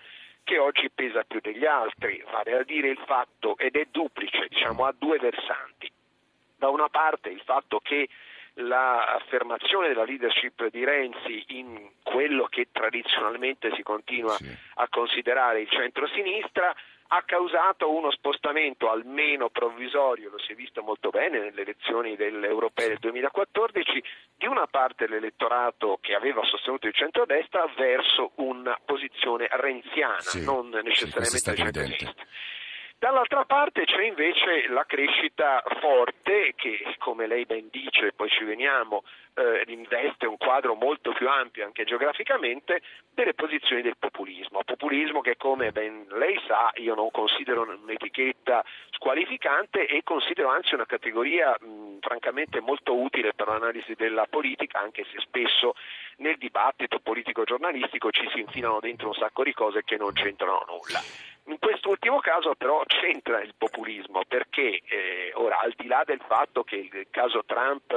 che 0.44 0.58
oggi 0.58 0.90
pesa 0.90 1.24
più 1.24 1.40
degli 1.42 1.66
altri, 1.66 2.24
vale 2.32 2.58
a 2.58 2.64
dire 2.64 2.90
il 2.90 3.02
fatto, 3.06 3.58
ed 3.58 3.76
è 3.76 3.88
duplice, 3.90 4.48
diciamo, 4.50 4.86
ha 4.86 4.94
due 4.98 5.18
versanti. 5.18 5.92
Da 6.56 6.70
una 6.70 6.90
parte 6.90 7.30
il 7.30 7.42
fatto 7.44 7.80
che 7.80 8.08
l'affermazione 8.56 9.88
della 9.88 10.04
leadership 10.04 10.70
di 10.70 10.84
Renzi 10.84 11.44
in 11.48 11.90
quello 12.04 12.46
che 12.46 12.68
tradizionalmente 12.72 13.74
si 13.76 13.82
continua 13.82 14.34
sì. 14.34 14.56
a 14.76 14.88
considerare 14.90 15.62
il 15.62 15.70
centro-sinistra 15.70 16.74
ha 17.08 17.24
causato 17.24 17.92
uno 17.92 18.12
spostamento 18.12 18.90
almeno 18.90 19.50
provvisorio, 19.50 20.30
lo 20.30 20.40
si 20.40 20.54
è 20.54 20.56
visto 20.56 20.82
molto 20.82 21.10
bene 21.10 21.40
nelle 21.40 21.62
elezioni 21.62 22.16
europee 22.18 22.88
del 22.88 23.00
2014, 23.00 24.04
di 24.36 24.48
una 24.48 24.68
parte 24.68 25.06
dell'elettorato 25.06 26.00
che 26.02 26.16
aveva 26.16 26.44
sostenuto 26.44 26.88
il 26.88 26.94
centrodestra 26.94 27.66
verso 27.76 28.32
una 28.36 28.80
posizione 28.84 29.48
renziana, 29.52 30.20
sì, 30.20 30.44
non 30.44 30.70
necessariamente 30.70 31.28
sì, 31.28 31.56
centro-sinistra. 31.56 32.26
Dall'altra 32.98 33.44
parte 33.44 33.84
c'è 33.84 34.02
invece 34.06 34.70
la 34.70 34.86
crescita 34.86 35.62
forte 35.82 36.54
che, 36.56 36.96
come 37.00 37.28
lei 37.28 37.44
ben 37.46 37.68
dice, 37.70 38.14
poi 38.16 38.30
ci 38.30 38.46
veniamo, 38.46 39.04
eh, 39.36 39.64
investe 39.68 40.26
un 40.26 40.38
quadro 40.38 40.76
molto 40.76 41.12
più 41.12 41.28
ampio 41.28 41.66
anche 41.66 41.84
geograficamente 41.84 42.82
delle 43.14 43.34
posizioni 43.34 43.82
del 43.82 43.98
populismo. 43.98 44.64
Populismo 44.64 45.22
che, 45.22 45.38
come 45.38 45.72
ben 45.72 46.06
lei 46.12 46.40
sa, 46.48 46.72
io 46.76 46.96
non 46.96 47.12
considero 47.12 47.62
un'etichetta 47.62 48.64
squalificante 48.92 49.86
e 49.86 50.02
considero 50.04 50.50
anzi 50.50 50.74
una 50.74 50.86
categoria 50.86 51.56
mh, 51.60 52.00
francamente 52.00 52.60
molto 52.60 52.96
utile 52.96 53.34
per 53.34 53.48
l'analisi 53.48 53.94
della 53.96 54.26
politica, 54.30 54.80
anche 54.80 55.06
se 55.12 55.20
spesso 55.20 55.76
nel 56.18 56.38
dibattito 56.38 57.00
politico-giornalistico 57.00 58.12
ci 58.12 58.28
si 58.34 58.40
infilano 58.40 58.80
dentro 58.80 59.08
un 59.08 59.14
sacco 59.14 59.44
di 59.44 59.54
cose 59.54 59.84
che 59.84 59.98
non 59.98 60.14
c'entrano 60.14 60.66
nulla. 60.68 61.00
In 61.46 61.60
quest'ultimo 61.60 62.20
caso 62.20 62.56
però 62.56 62.84
c'entra 62.86 63.42
il 63.42 63.54
populismo 63.58 64.22
perché 64.26 64.80
eh, 64.86 65.32
ora 65.36 65.60
al 65.60 65.74
di 65.76 65.88
là 65.88 66.04
del 66.06 66.22
fatto 66.26 66.64
che 66.64 66.78
il 66.78 67.08
caso 67.10 67.44
Trump 67.46 67.92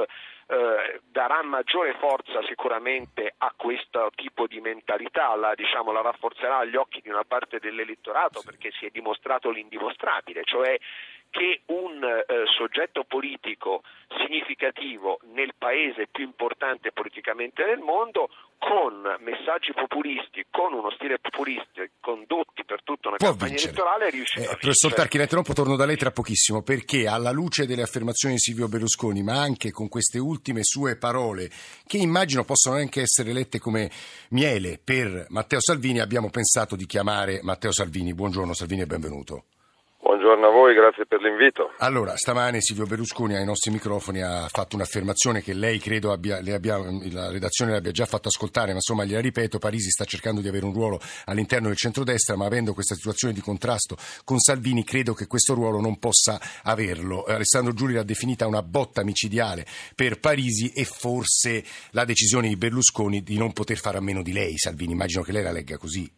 eh, 0.49 1.01
darà 1.09 1.41
maggiore 1.43 1.93
forza 1.99 2.41
sicuramente 2.43 3.33
a 3.37 3.53
questo 3.55 4.11
tipo 4.15 4.47
di 4.47 4.59
mentalità, 4.59 5.35
la, 5.35 5.53
diciamo, 5.55 5.91
la 5.91 6.01
rafforzerà 6.01 6.57
agli 6.57 6.75
occhi 6.75 7.01
di 7.01 7.09
una 7.09 7.23
parte 7.23 7.59
dell'elettorato 7.59 8.41
perché 8.45 8.71
si 8.71 8.85
è 8.85 8.89
dimostrato 8.89 9.49
l'indimostrabile, 9.49 10.43
cioè 10.43 10.77
che 11.37 11.61
un 11.67 12.01
eh, 12.03 12.25
soggetto 12.57 13.03
politico 13.03 13.83
significativo 14.25 15.19
nel 15.33 15.53
paese 15.55 16.07
più 16.09 16.23
importante 16.23 16.91
politicamente 16.91 17.63
nel 17.63 17.77
mondo 17.77 18.29
con 18.57 19.05
messaggi 19.21 19.71
populisti, 19.71 20.47
con 20.49 20.73
uno 20.73 20.89
stile 20.89 21.19
populista 21.19 21.85
condotti 22.01 22.65
per 22.65 22.81
tutta 22.81 23.09
una 23.09 23.17
Può 23.17 23.29
campagna 23.29 23.51
vincere. 23.51 23.69
elettorale 23.69 24.09
riuscirà 24.09 24.41
eh, 24.41 24.45
a 24.45 24.57
Professor 24.57 24.89
vincere. 24.89 24.95
Tarchi, 24.95 25.17
la 25.17 25.23
interrompo, 25.23 25.53
torno 25.53 25.75
da 25.75 25.85
lei 25.85 25.95
tra 25.95 26.09
pochissimo, 26.09 26.63
perché 26.63 27.07
alla 27.07 27.31
luce 27.31 27.67
delle 27.67 27.83
affermazioni 27.83 28.33
di 28.33 28.39
Silvio 28.39 28.67
Berlusconi, 28.67 29.21
ma 29.21 29.39
anche 29.39 29.69
con 29.69 29.89
queste 29.89 30.17
ultime 30.17 30.63
sue 30.63 30.97
parole, 30.97 31.51
che 31.85 31.97
immagino 31.97 32.45
possono 32.45 32.77
anche 32.77 33.01
essere 33.01 33.31
lette 33.31 33.59
come 33.59 33.91
miele 34.31 34.79
per 34.83 35.27
Matteo 35.29 35.61
Salvini, 35.61 35.99
abbiamo 35.99 36.31
pensato 36.31 36.75
di 36.75 36.87
chiamare 36.87 37.41
Matteo 37.43 37.71
Salvini. 37.71 38.15
Buongiorno 38.15 38.53
Salvini 38.53 38.81
e 38.81 38.87
benvenuto. 38.87 39.43
Buongiorno 40.07 40.47
a 40.47 40.51
voi, 40.51 40.73
grazie 40.73 41.05
per 41.05 41.19
l'invito. 41.19 41.73
Allora, 41.79 42.15
stamane 42.15 42.61
Silvio 42.61 42.85
Berlusconi 42.85 43.35
ai 43.35 43.43
nostri 43.43 43.71
microfoni 43.71 44.21
ha 44.21 44.47
fatto 44.47 44.77
un'affermazione 44.77 45.41
che 45.41 45.51
lei 45.51 45.79
credo 45.79 46.13
abbia, 46.13 46.37
abbia, 46.37 46.77
la 47.11 47.29
redazione 47.29 47.73
l'abbia 47.73 47.91
già 47.91 48.05
fatto 48.05 48.29
ascoltare, 48.29 48.69
ma 48.69 48.75
insomma 48.75 49.03
gliela 49.03 49.19
ripeto, 49.19 49.59
Parisi 49.59 49.89
sta 49.89 50.05
cercando 50.05 50.39
di 50.39 50.47
avere 50.47 50.63
un 50.63 50.71
ruolo 50.71 51.01
all'interno 51.25 51.67
del 51.67 51.75
centrodestra, 51.75 52.37
ma 52.37 52.45
avendo 52.45 52.73
questa 52.73 52.95
situazione 52.95 53.33
di 53.33 53.41
contrasto 53.41 53.97
con 54.23 54.39
Salvini 54.39 54.85
credo 54.85 55.13
che 55.13 55.27
questo 55.27 55.53
ruolo 55.53 55.81
non 55.81 55.99
possa 55.99 56.39
averlo. 56.63 57.25
Alessandro 57.25 57.73
Giuli 57.73 57.95
l'ha 57.95 58.03
definita 58.03 58.47
una 58.47 58.63
botta 58.63 59.03
micidiale 59.03 59.65
per 59.93 60.21
Parisi 60.21 60.71
e 60.71 60.85
forse 60.85 61.65
la 61.91 62.05
decisione 62.05 62.47
di 62.47 62.55
Berlusconi 62.55 63.23
di 63.23 63.37
non 63.37 63.51
poter 63.51 63.75
fare 63.75 63.97
a 63.97 64.01
meno 64.01 64.23
di 64.23 64.31
lei, 64.31 64.57
Salvini, 64.57 64.93
immagino 64.93 65.21
che 65.21 65.33
lei 65.33 65.43
la 65.43 65.51
legga 65.51 65.77
così. 65.77 66.09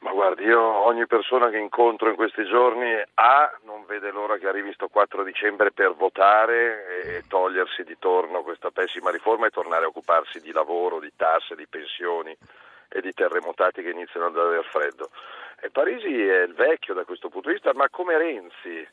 Ma 0.00 0.12
guardi, 0.12 0.44
io 0.44 0.60
ogni 0.60 1.06
persona 1.06 1.50
che 1.50 1.58
incontro 1.58 2.08
in 2.08 2.14
questi 2.14 2.44
giorni 2.44 2.88
A 3.14 3.58
non 3.64 3.84
vede 3.84 4.12
l'ora 4.12 4.36
che 4.36 4.46
arrivi 4.46 4.72
sto 4.72 4.86
4 4.86 5.24
dicembre 5.24 5.72
per 5.72 5.94
votare 5.94 7.02
e 7.02 7.24
togliersi 7.26 7.82
di 7.82 7.96
torno 7.98 8.42
questa 8.42 8.70
pessima 8.70 9.10
riforma 9.10 9.46
e 9.46 9.50
tornare 9.50 9.84
a 9.84 9.88
occuparsi 9.88 10.40
di 10.40 10.52
lavoro, 10.52 11.00
di 11.00 11.12
tasse, 11.16 11.56
di 11.56 11.66
pensioni 11.66 12.36
e 12.88 13.00
di 13.00 13.12
terremotati 13.12 13.82
che 13.82 13.90
iniziano 13.90 14.26
ad 14.26 14.36
aver 14.36 14.64
freddo. 14.64 15.10
E 15.60 15.70
Parisi 15.70 16.06
è 16.06 16.42
il 16.42 16.54
vecchio 16.54 16.94
da 16.94 17.04
questo 17.04 17.28
punto 17.28 17.48
di 17.48 17.54
vista, 17.54 17.72
ma 17.74 17.88
come 17.88 18.16
Renzi 18.16 18.86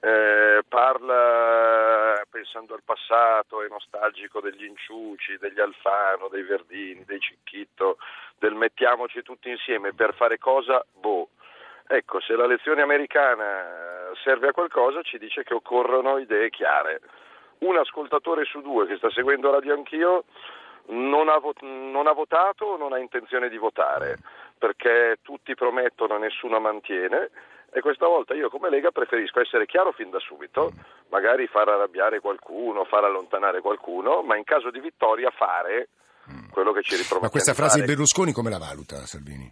eh, 0.00 0.62
parla 0.68 2.22
pensando 2.28 2.74
al 2.74 2.82
passato, 2.84 3.62
è 3.62 3.68
nostalgico 3.68 4.40
degli 4.40 4.64
inciuci, 4.64 5.38
degli 5.38 5.58
Alfano, 5.58 6.28
dei 6.28 6.42
Verdini, 6.42 7.04
dei 7.06 7.18
Cicchitto, 7.20 7.96
del 8.38 8.54
mettiamoci 8.54 9.22
tutti 9.22 9.48
insieme 9.48 9.94
per 9.94 10.12
fare 10.12 10.36
cosa? 10.36 10.84
Boh. 10.92 11.30
Ecco, 11.86 12.20
se 12.20 12.36
la 12.36 12.46
lezione 12.46 12.82
americana 12.82 14.12
serve 14.22 14.48
a 14.48 14.52
qualcosa 14.52 15.00
ci 15.00 15.16
dice 15.16 15.42
che 15.42 15.54
occorrono 15.54 16.18
idee 16.18 16.50
chiare. 16.50 17.00
Un 17.60 17.78
ascoltatore 17.78 18.44
su 18.44 18.60
due 18.60 18.86
che 18.86 18.98
sta 18.98 19.10
seguendo 19.10 19.50
Radio 19.50 19.72
Anch'io 19.72 20.24
non 20.88 21.30
ha, 21.30 21.40
non 21.62 22.06
ha 22.06 22.12
votato 22.12 22.66
o 22.66 22.76
non 22.76 22.92
ha 22.92 22.98
intenzione 22.98 23.48
di 23.48 23.56
votare 23.56 24.18
perché 24.60 25.16
tutti 25.22 25.54
promettono 25.54 26.16
e 26.16 26.18
nessuno 26.18 26.60
mantiene 26.60 27.30
e 27.72 27.80
questa 27.80 28.06
volta 28.06 28.34
io 28.34 28.50
come 28.50 28.68
Lega 28.68 28.90
preferisco 28.90 29.40
essere 29.40 29.64
chiaro 29.64 29.92
fin 29.92 30.10
da 30.10 30.18
subito, 30.18 30.72
magari 31.08 31.46
far 31.46 31.68
arrabbiare 31.68 32.20
qualcuno, 32.20 32.84
far 32.84 33.04
allontanare 33.04 33.60
qualcuno, 33.60 34.22
ma 34.22 34.36
in 34.36 34.44
caso 34.44 34.70
di 34.70 34.80
vittoria 34.80 35.30
fare 35.30 35.88
quello 36.50 36.72
che 36.72 36.82
ci 36.82 36.96
ripromettiamo. 36.96 37.22
Ma 37.22 37.30
questa 37.30 37.54
frase 37.54 37.80
di 37.80 37.86
Berlusconi 37.86 38.32
come 38.32 38.50
la 38.50 38.58
valuta, 38.58 39.06
Salvini? 39.06 39.50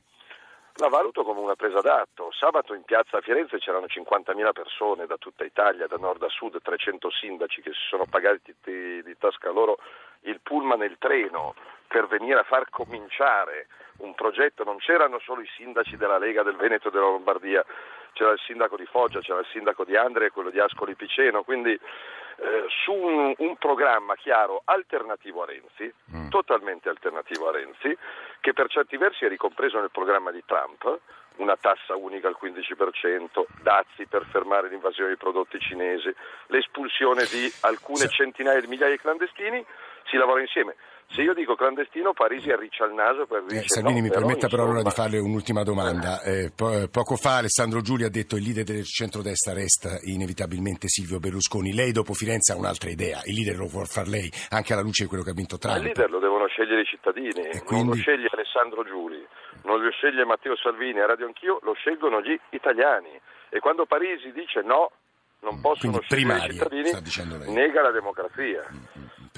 La 0.81 0.89
valuto 0.89 1.23
come 1.25 1.41
una 1.41 1.57
presa 1.57 1.81
d'atto. 1.81 2.31
Sabato 2.31 2.75
in 2.75 2.83
piazza 2.83 3.21
Firenze 3.21 3.59
c'erano 3.59 3.87
50.000 3.87 4.53
persone 4.53 5.07
da 5.07 5.17
tutta 5.17 5.45
Italia, 5.45 5.87
da 5.87 5.97
nord 5.97 6.23
a 6.23 6.29
sud, 6.29 6.61
300 6.61 7.11
sindaci 7.11 7.63
che 7.63 7.71
si 7.71 7.87
sono 7.89 8.05
pagati 8.09 8.55
di, 8.63 9.03
di 9.03 9.17
tasca 9.19 9.51
loro 9.51 9.79
il 10.23 10.41
pullman 10.43 10.83
e 10.83 10.87
il 10.87 10.97
treno 10.99 11.55
per 11.87 12.07
venire 12.07 12.41
a 12.41 12.45
far 12.45 12.69
cominciare 12.71 13.67
un 13.99 14.15
progetto. 14.15 14.65
Non 14.65 14.79
c'erano 14.79 15.19
solo 15.21 15.41
i 15.41 15.49
sindaci 15.57 15.97
della 15.97 16.19
Lega 16.19 16.43
del 16.43 16.57
Veneto 16.57 16.89
e 16.89 16.91
della 16.91 17.05
Lombardia, 17.05 17.65
c'era 18.13 18.33
il 18.33 18.41
sindaco 18.41 18.77
di 18.77 18.87
Foggia, 18.87 19.21
c'era 19.21 19.41
il 19.41 19.47
sindaco 19.53 19.85
di 19.85 19.97
Andria 19.97 20.27
e 20.27 20.31
quello 20.31 20.51
di 20.51 20.59
Ascoli 20.59 20.95
Piceno, 20.95 21.43
quindi 21.43 21.73
eh, 21.73 22.65
su 22.85 22.93
un, 22.93 23.35
un, 23.37 23.57
programma 23.57 24.15
chiaro 24.15 24.63
alternativo 24.65 25.43
a 25.43 25.47
Renzi, 25.47 25.93
mm. 26.15 26.29
totalmente 26.29 26.89
alternativo 26.89 27.49
a 27.49 27.53
Renzi, 27.53 27.97
che 28.41 28.53
per 28.53 28.69
certi 28.69 28.97
versi 28.97 29.25
è 29.25 29.29
ricompreso 29.29 29.79
nel 29.81 29.91
programma 29.91 30.31
di 30.31 30.43
Trump, 30.45 31.01
una 31.37 31.57
tassa 31.57 31.97
unica 31.97 32.29
al 32.29 32.37
15%, 32.41 33.45
dazi 33.63 34.07
per 34.07 34.25
fermare 34.31 34.69
l'invasione 34.69 35.09
dei 35.09 35.17
prodotti 35.17 35.59
cinesi, 35.59 36.13
l'espulsione 36.47 37.25
di 37.25 37.53
alcune 37.61 38.09
centinaia 38.09 38.61
di 38.61 38.67
migliaia 38.67 38.93
di 38.93 39.01
clandestini, 39.01 39.65
si 40.05 40.17
lavora 40.17 40.41
insieme. 40.41 40.77
Se 41.11 41.23
io 41.23 41.33
dico 41.33 41.55
clandestino, 41.57 42.13
Parisi 42.13 42.51
arriccia 42.51 42.85
il 42.85 42.93
naso 42.93 43.27
per 43.27 43.43
dire. 43.45 43.61
Eh, 43.63 43.65
Salvini, 43.69 43.97
no, 43.97 44.03
mi 44.03 44.09
però, 44.09 44.21
permetta 44.21 44.45
insomma... 44.47 44.63
però 44.63 44.71
allora 44.75 44.89
di 44.89 44.95
farle 44.95 45.19
un'ultima 45.19 45.63
domanda. 45.63 46.21
Eh, 46.23 46.53
po- 46.55 46.87
poco 46.93 47.17
fa 47.17 47.39
Alessandro 47.39 47.81
Giuli 47.81 48.05
ha 48.05 48.11
detto 48.11 48.37
che 48.37 48.43
il 48.43 48.47
leader 48.47 48.65
del 48.65 48.85
centrodestra 48.85 49.55
resta 49.55 49.99
inevitabilmente 50.03 50.87
Silvio 50.89 51.19
Berlusconi. 51.19 51.73
Lei 51.75 51.93
dopo 51.93 52.13
Firenze 52.13 52.53
ha 52.53 52.57
un'altra 52.57 52.91
idea. 52.91 53.21
Il 53.25 53.35
leader 53.35 53.57
lo 53.57 53.67
può 53.69 53.83
far 53.85 54.07
lei, 54.07 54.31
anche 54.51 54.75
alla 54.75 54.83
luce 54.83 55.05
di 55.05 55.09
quello 55.09 55.25
che 55.25 55.31
ha 55.31 55.35
vinto 55.35 55.57
Trump. 55.57 55.79
il 55.79 55.85
leader 55.85 56.11
lo 56.11 56.19
devono 56.21 56.47
scegliere 56.47 56.83
i 56.83 56.85
cittadini, 56.85 57.41
E 57.41 57.51
non 57.55 57.65
quindi- 57.65 57.89
lo 57.89 57.95
sceglie 58.03 58.29
Alessandro 58.31 58.85
Giuli, 58.85 59.27
non 59.65 59.81
lo 59.83 59.91
sceglie 59.91 60.25
Matteo 60.27 60.57
Salvini 60.57 61.01
a 61.01 61.07
Radio 61.07 61.25
Anch'io, 61.27 61.59
lo 61.63 61.73
scelgono 61.73 62.21
gli 62.21 62.39
italiani. 62.51 63.19
E 63.49 63.59
quando 63.61 63.87
Parisi 63.87 64.31
dice 64.33 64.61
no, 64.61 64.93
non 65.41 65.59
possono 65.63 65.99
Quindi 65.99 66.07
scegliere 66.07 66.53
i 66.53 66.59
primaria, 66.59 66.93
cittadini, 66.93 67.53
nega 67.55 67.81
la 67.81 67.93
democrazia. 67.93 68.63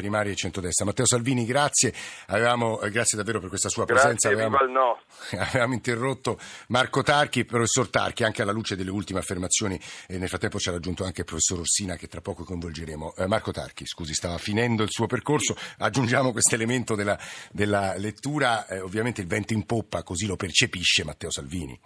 Primaria 0.00 0.32
e 0.32 0.34
centrodestra. 0.34 0.86
Matteo 0.86 1.04
Salvini, 1.04 1.44
grazie. 1.44 1.92
Avevamo, 2.28 2.80
eh, 2.80 2.90
grazie 2.90 3.18
davvero 3.18 3.38
per 3.38 3.50
questa 3.50 3.68
sua 3.68 3.84
Grazie, 3.84 4.14
presenza. 4.14 4.28
Avevamo, 4.28 4.72
no. 4.72 5.00
avevamo 5.38 5.74
interrotto 5.74 6.38
Marco 6.68 7.02
Tarchi, 7.02 7.44
professor 7.44 7.90
Tarchi, 7.90 8.24
anche 8.24 8.40
alla 8.40 8.52
luce 8.52 8.76
delle 8.76 8.90
ultime 8.90 9.18
affermazioni. 9.18 9.78
E 10.06 10.16
nel 10.16 10.28
frattempo 10.28 10.58
ci 10.58 10.70
ha 10.70 10.72
raggiunto 10.72 11.04
anche 11.04 11.20
il 11.20 11.26
professor 11.26 11.58
Orsina, 11.58 11.96
che 11.96 12.08
tra 12.08 12.22
poco 12.22 12.44
coinvolgeremo. 12.44 13.14
Eh, 13.16 13.26
Marco 13.26 13.52
Tarchi, 13.52 13.84
scusi, 13.84 14.14
stava 14.14 14.38
finendo 14.38 14.82
il 14.82 14.90
suo 14.90 15.06
percorso. 15.06 15.54
Aggiungiamo 15.78 16.32
questo 16.32 16.54
elemento 16.54 16.94
della, 16.94 17.18
della 17.52 17.94
lettura. 17.98 18.66
Eh, 18.66 18.80
ovviamente 18.80 19.20
il 19.20 19.26
vento 19.26 19.52
in 19.52 19.66
poppa, 19.66 20.02
così 20.02 20.24
lo 20.24 20.36
percepisce 20.36 21.04
Matteo 21.04 21.30
Salvini. 21.30 21.78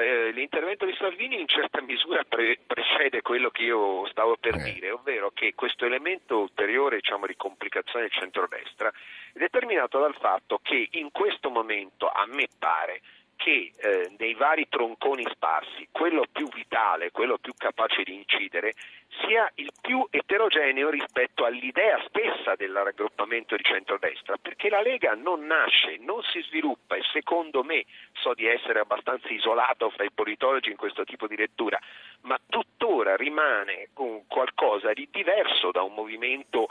Eh, 0.00 0.30
l'intervento 0.32 0.86
di 0.86 0.94
Salvini 0.96 1.40
in 1.40 1.46
certa 1.46 1.80
misura 1.82 2.24
pre- 2.24 2.58
precede 2.66 3.20
quello 3.22 3.50
che 3.50 3.62
io 3.62 4.06
stavo 4.08 4.36
per 4.36 4.54
Eh. 4.54 4.72
dire, 4.72 4.90
ovvero 4.90 5.30
che 5.30 5.54
questo 5.54 5.84
elemento 5.84 6.38
ulteriore 6.38 6.96
diciamo, 6.96 7.26
di 7.26 7.36
complicazione 7.36 8.06
del 8.08 8.12
centrodestra 8.12 8.88
è 9.32 9.38
determinato 9.38 9.98
dal 9.98 10.14
fatto 10.16 10.58
che 10.62 10.88
in 10.92 11.10
questo 11.10 11.50
momento 11.50 12.08
a 12.08 12.24
me 12.26 12.46
pare 12.58 13.00
che 13.42 13.72
eh, 13.76 14.08
dei 14.16 14.34
vari 14.34 14.68
tronconi 14.68 15.26
sparsi, 15.28 15.88
quello 15.90 16.26
più 16.30 16.48
vitale, 16.50 17.10
quello 17.10 17.38
più 17.38 17.52
capace 17.56 18.04
di 18.04 18.14
incidere, 18.14 18.74
sia 19.20 19.50
il 19.56 19.72
più 19.80 20.06
eterogeneo 20.08 20.88
rispetto 20.88 21.44
all'idea 21.44 22.00
stessa 22.06 22.54
del 22.54 22.72
raggruppamento 22.72 23.56
di 23.56 23.64
centrodestra, 23.64 24.36
perché 24.40 24.68
la 24.68 24.80
Lega 24.80 25.14
non 25.14 25.44
nasce, 25.44 25.96
non 25.98 26.22
si 26.22 26.40
sviluppa 26.42 26.94
e 26.94 27.02
secondo 27.12 27.64
me 27.64 27.84
so 28.12 28.32
di 28.32 28.46
essere 28.46 28.78
abbastanza 28.78 29.26
isolato 29.28 29.90
fra 29.90 30.04
i 30.04 30.12
politologi 30.14 30.70
in 30.70 30.76
questo 30.76 31.02
tipo 31.02 31.26
di 31.26 31.34
lettura, 31.34 31.80
ma 32.22 32.38
tuttora 32.48 33.16
rimane 33.16 33.88
un 33.96 34.22
qualcosa 34.28 34.92
di 34.92 35.08
diverso 35.10 35.72
da 35.72 35.82
un 35.82 35.94
movimento 35.94 36.68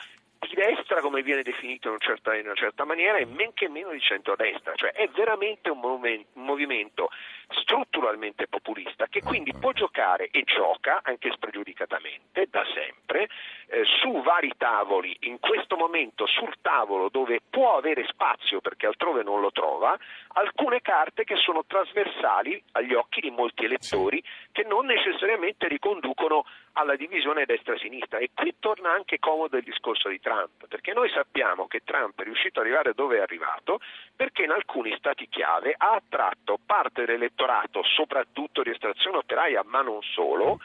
di 0.47 0.55
destra 0.55 1.01
come 1.01 1.21
viene 1.21 1.43
definito 1.43 1.87
in 1.87 1.93
una 1.93 2.03
certa, 2.03 2.35
in 2.35 2.45
una 2.45 2.55
certa 2.55 2.83
maniera 2.83 3.17
e 3.17 3.25
men 3.25 3.53
che 3.53 3.69
meno 3.69 3.91
di 3.91 3.99
centrodestra, 4.01 4.73
cioè 4.75 4.91
è 4.91 5.07
veramente 5.09 5.69
un, 5.69 5.79
momen- 5.79 6.25
un 6.33 6.43
movimento 6.43 7.09
strutturalmente 7.49 8.47
populista 8.47 9.07
che 9.07 9.21
quindi 9.21 9.53
può 9.53 9.71
giocare 9.71 10.29
e 10.31 10.43
gioca 10.43 11.01
anche 11.03 11.31
spregiudicatamente 11.31 12.47
da 12.49 12.63
sempre 12.73 13.29
eh, 13.67 13.83
su 14.01 14.21
vari 14.23 14.51
tavoli, 14.57 15.15
in 15.21 15.39
questo 15.39 15.75
momento 15.75 16.25
sul 16.25 16.55
tavolo 16.61 17.09
dove 17.09 17.39
può 17.47 17.77
avere 17.77 18.05
spazio 18.07 18.61
perché 18.61 18.87
altrove 18.87 19.21
non 19.23 19.41
lo 19.41 19.51
trova, 19.51 19.97
alcune 20.33 20.81
carte 20.81 21.23
che 21.23 21.35
sono 21.35 21.65
trasversali 21.67 22.61
agli 22.71 22.93
occhi 22.93 23.21
di 23.21 23.29
molti 23.29 23.65
elettori 23.65 24.23
che 24.51 24.63
non 24.63 24.85
necessariamente 24.85 25.67
riconducono 25.67 26.45
alla 26.73 26.95
divisione 26.95 27.45
destra-sinistra. 27.45 28.19
E 28.19 28.31
qui 28.33 28.55
torna 28.59 28.91
anche 28.91 29.19
comodo 29.19 29.57
il 29.57 29.63
discorso 29.63 30.09
di 30.09 30.19
Trump, 30.19 30.67
perché 30.67 30.93
noi 30.93 31.09
sappiamo 31.09 31.67
che 31.67 31.81
Trump 31.83 32.19
è 32.19 32.23
riuscito 32.23 32.59
ad 32.59 32.65
arrivare 32.65 32.93
dove 32.93 33.17
è 33.17 33.21
arrivato 33.21 33.79
perché 34.15 34.43
in 34.43 34.51
alcuni 34.51 34.95
stati 34.97 35.27
chiave 35.27 35.73
ha 35.77 35.93
attratto 35.93 36.59
parte 36.65 37.05
dell'elettorato, 37.05 37.81
soprattutto 37.83 38.61
di 38.61 38.69
estrazione 38.69 39.17
operaia, 39.17 39.63
ma 39.65 39.81
non 39.81 40.01
solo, 40.01 40.59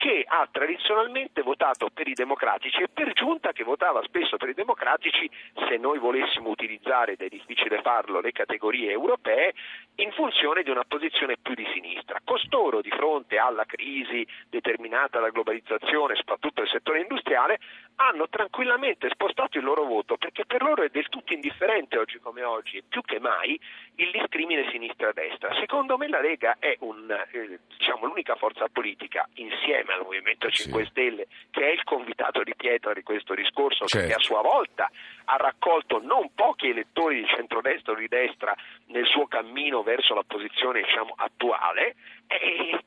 che 0.00 0.24
ha 0.26 0.48
tradizionalmente 0.50 1.42
votato 1.42 1.90
per 1.92 2.08
i 2.08 2.14
democratici 2.14 2.80
e 2.80 2.88
per 2.88 3.12
giunta 3.12 3.52
che 3.52 3.64
votava 3.64 4.02
spesso 4.04 4.38
per 4.38 4.48
i 4.48 4.54
democratici, 4.54 5.30
se 5.68 5.76
noi 5.76 5.98
volessimo 5.98 6.48
utilizzare, 6.48 7.12
ed 7.12 7.20
è 7.20 7.28
difficile 7.28 7.82
farlo, 7.82 8.20
le 8.20 8.32
categorie 8.32 8.92
europee, 8.92 9.52
in 9.96 10.10
funzione 10.12 10.62
di 10.62 10.70
una 10.70 10.84
posizione 10.88 11.36
più 11.36 11.52
di 11.52 11.68
sinistra. 11.74 12.18
Costoro, 12.24 12.80
di 12.80 12.88
fronte 12.88 13.36
alla 13.36 13.66
crisi 13.66 14.26
determinata 14.48 15.18
dalla 15.18 15.28
globalizzazione, 15.28 16.14
soprattutto 16.14 16.62
nel 16.62 16.70
settore 16.70 17.00
industriale, 17.00 17.58
hanno 18.00 18.28
tranquillamente 18.28 19.08
spostato 19.10 19.58
il 19.58 19.64
loro 19.64 19.84
voto 19.84 20.16
perché 20.16 20.46
per 20.46 20.62
loro 20.62 20.82
è 20.82 20.88
del 20.88 21.08
tutto 21.08 21.34
indifferente 21.34 21.98
oggi 21.98 22.18
come 22.18 22.42
oggi 22.42 22.82
più 22.88 23.02
che 23.02 23.20
mai 23.20 23.60
il 23.96 24.10
discrimine 24.10 24.68
sinistra-destra. 24.70 25.54
Secondo 25.60 25.98
me 25.98 26.08
la 26.08 26.20
Lega 26.20 26.56
è 26.58 26.76
un, 26.80 27.10
eh, 27.10 27.58
diciamo, 27.76 28.06
l'unica 28.06 28.36
forza 28.36 28.66
politica 28.72 29.28
insieme 29.34 29.92
al 29.92 30.02
Movimento 30.02 30.48
5 30.48 30.82
Sì. 30.84 30.88
Stelle 30.90 31.26
che 31.50 31.60
è 31.60 31.72
il 31.72 31.84
convitato 31.84 32.42
di 32.42 32.54
pietra 32.56 32.94
di 32.94 33.02
questo 33.02 33.34
discorso 33.34 33.84
Certo. 33.86 34.08
che 34.08 34.14
a 34.14 34.18
sua 34.18 34.40
volta 34.40 34.90
ha 35.32 35.36
raccolto 35.36 36.00
non 36.02 36.34
pochi 36.34 36.70
elettori 36.70 37.20
di 37.20 37.26
centrodestra 37.26 37.92
o 37.92 37.96
di 37.96 38.08
destra 38.08 38.54
nel 38.86 39.06
suo 39.06 39.26
cammino 39.26 39.82
verso 39.82 40.12
la 40.14 40.24
posizione 40.26 40.82
diciamo, 40.82 41.14
attuale 41.16 41.94
e 42.26 42.78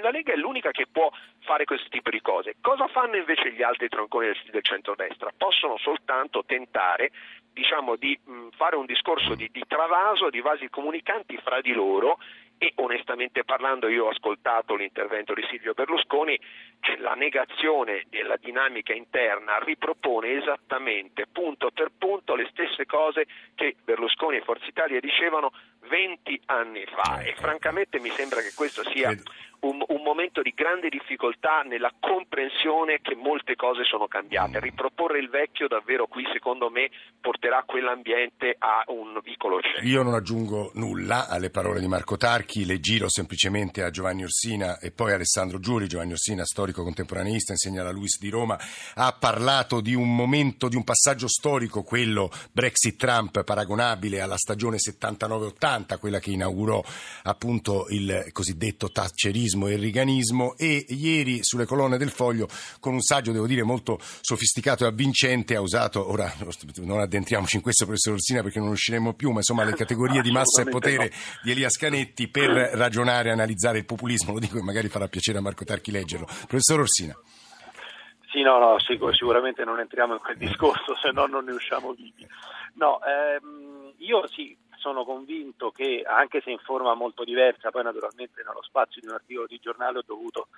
la 0.00 0.10
Lega 0.10 0.32
è 0.32 0.36
l'unica 0.36 0.70
che 0.70 0.86
può 0.90 1.10
fare 1.40 1.64
questo 1.64 1.88
tipo 1.90 2.10
di 2.10 2.20
cose. 2.20 2.56
Cosa 2.60 2.86
fanno 2.88 3.16
invece 3.16 3.52
gli 3.52 3.62
altri 3.62 3.88
tronconi 3.88 4.26
del, 4.26 4.38
del 4.50 4.62
centrodestra? 4.62 5.32
Possono 5.36 5.76
soltanto 5.78 6.44
tentare 6.46 7.10
diciamo, 7.52 7.96
di 7.96 8.18
mh, 8.22 8.48
fare 8.56 8.76
un 8.76 8.86
discorso 8.86 9.34
di, 9.34 9.50
di 9.52 9.64
travaso, 9.66 10.30
di 10.30 10.40
vasi 10.40 10.70
comunicanti 10.70 11.36
fra 11.38 11.60
di 11.60 11.72
loro 11.72 12.18
e 12.62 12.74
onestamente 12.76 13.42
parlando 13.42 13.88
io 13.88 14.04
ho 14.04 14.10
ascoltato 14.10 14.76
l'intervento 14.76 15.34
di 15.34 15.44
Silvio 15.50 15.74
Berlusconi, 15.74 16.38
cioè 16.78 16.96
la 16.98 17.14
negazione 17.14 18.04
della 18.08 18.36
dinamica 18.36 18.92
interna 18.92 19.58
ripropone 19.58 20.38
esattamente 20.38 21.26
punto 21.26 21.72
per 21.72 21.90
punto 21.98 22.36
le 22.36 22.46
stesse 22.52 22.86
cose 22.86 23.26
che 23.56 23.74
Berlusconi 23.82 24.36
e 24.36 24.42
Forza 24.42 24.64
Italia 24.66 25.00
dicevano 25.00 25.50
20 25.88 26.42
anni 26.46 26.84
fa 26.86 27.20
e 27.20 27.34
francamente 27.36 27.98
mi 27.98 28.10
sembra 28.10 28.40
che 28.40 28.52
questo 28.54 28.82
sia 28.92 29.14
un, 29.62 29.82
un 29.86 30.02
momento 30.02 30.42
di 30.42 30.52
grande 30.54 30.88
difficoltà 30.88 31.62
nella 31.62 31.92
comprensione 32.00 32.98
che 33.00 33.14
molte 33.14 33.54
cose 33.54 33.84
sono 33.84 34.08
cambiate. 34.08 34.58
Riproporre 34.58 35.18
il 35.18 35.28
vecchio 35.28 35.68
davvero 35.68 36.06
qui 36.06 36.24
secondo 36.32 36.68
me 36.70 36.90
porterà 37.20 37.62
quell'ambiente 37.64 38.56
a 38.58 38.84
un 38.88 39.20
vicolo 39.22 39.60
cieco. 39.60 39.86
Io 39.86 40.02
non 40.02 40.14
aggiungo 40.14 40.72
nulla 40.74 41.28
alle 41.28 41.50
parole 41.50 41.80
di 41.80 41.86
Marco 41.86 42.16
Tarchi, 42.16 42.64
le 42.64 42.80
giro 42.80 43.08
semplicemente 43.08 43.82
a 43.82 43.90
Giovanni 43.90 44.24
Orsina 44.24 44.78
e 44.78 44.90
poi 44.90 45.12
a 45.12 45.14
Alessandro 45.14 45.60
Giuli. 45.60 45.86
Giovanni 45.86 46.12
Orsina, 46.12 46.44
storico 46.44 46.82
contemporaneista, 46.82 47.52
insegna 47.52 47.82
alla 47.82 47.92
Luis 47.92 48.18
di 48.18 48.30
Roma, 48.30 48.58
ha 48.94 49.16
parlato 49.18 49.80
di 49.80 49.94
un 49.94 50.14
momento, 50.14 50.68
di 50.68 50.76
un 50.76 50.84
passaggio 50.84 51.28
storico, 51.28 51.82
quello 51.82 52.30
Brexit-Trump, 52.50 53.44
paragonabile 53.44 54.20
alla 54.20 54.36
stagione 54.36 54.78
79-80, 54.78 55.71
quella 55.98 56.18
che 56.18 56.30
inaugurò 56.30 56.82
appunto 57.24 57.86
il 57.88 58.28
cosiddetto 58.32 58.90
thatcherismo 58.90 59.66
e 59.68 59.74
il 59.74 59.78
riganismo 59.78 60.56
e 60.56 60.84
ieri 60.88 61.42
sulle 61.42 61.66
colonne 61.66 61.98
del 61.98 62.10
foglio 62.10 62.48
con 62.80 62.92
un 62.92 63.00
saggio, 63.00 63.32
devo 63.32 63.46
dire, 63.46 63.62
molto 63.62 63.98
sofisticato 64.20 64.84
e 64.84 64.88
avvincente 64.88 65.54
ha 65.54 65.60
usato, 65.60 66.10
ora 66.10 66.32
non 66.76 67.00
addentriamoci 67.00 67.56
in 67.56 67.62
questo 67.62 67.84
professor 67.84 68.14
Orsina 68.14 68.42
perché 68.42 68.58
non 68.58 68.68
usciremo 68.68 69.14
più, 69.14 69.30
ma 69.30 69.38
insomma 69.38 69.64
le 69.64 69.74
categorie 69.74 70.22
di 70.22 70.30
massa 70.30 70.62
e 70.62 70.68
potere 70.68 71.10
di 71.42 71.50
Elias 71.50 71.76
Canetti 71.76 72.28
per 72.28 72.50
ragionare 72.50 73.28
e 73.28 73.32
analizzare 73.32 73.78
il 73.78 73.84
populismo, 73.84 74.32
lo 74.32 74.38
dico 74.38 74.58
e 74.58 74.62
magari 74.62 74.88
farà 74.88 75.08
piacere 75.08 75.38
a 75.38 75.40
Marco 75.40 75.64
Tarchi 75.64 75.90
leggerlo. 75.90 76.26
Professor 76.26 76.80
Orsina. 76.80 77.16
Sì, 78.32 78.40
no, 78.40 78.58
no, 78.58 78.78
sicur- 78.80 79.14
sicuramente 79.14 79.62
non 79.62 79.78
entriamo 79.78 80.14
in 80.14 80.20
quel 80.20 80.38
discorso, 80.38 80.96
se 80.96 81.10
no 81.12 81.26
non 81.26 81.44
ne 81.44 81.52
usciamo 81.52 81.92
vivi. 81.92 82.26
No, 82.74 82.98
ehm, 83.04 83.92
io 83.98 84.26
sì, 84.26 84.56
sono 84.82 85.04
convinto 85.04 85.70
che, 85.70 86.02
anche 86.04 86.40
se 86.42 86.50
in 86.50 86.58
forma 86.58 86.92
molto 86.94 87.22
diversa, 87.22 87.70
poi 87.70 87.84
naturalmente 87.84 88.42
nello 88.44 88.62
spazio 88.64 89.00
di 89.00 89.06
un 89.06 89.14
articolo 89.14 89.46
di 89.46 89.60
giornale 89.62 89.98
ho 89.98 90.04
dovuto 90.04 90.48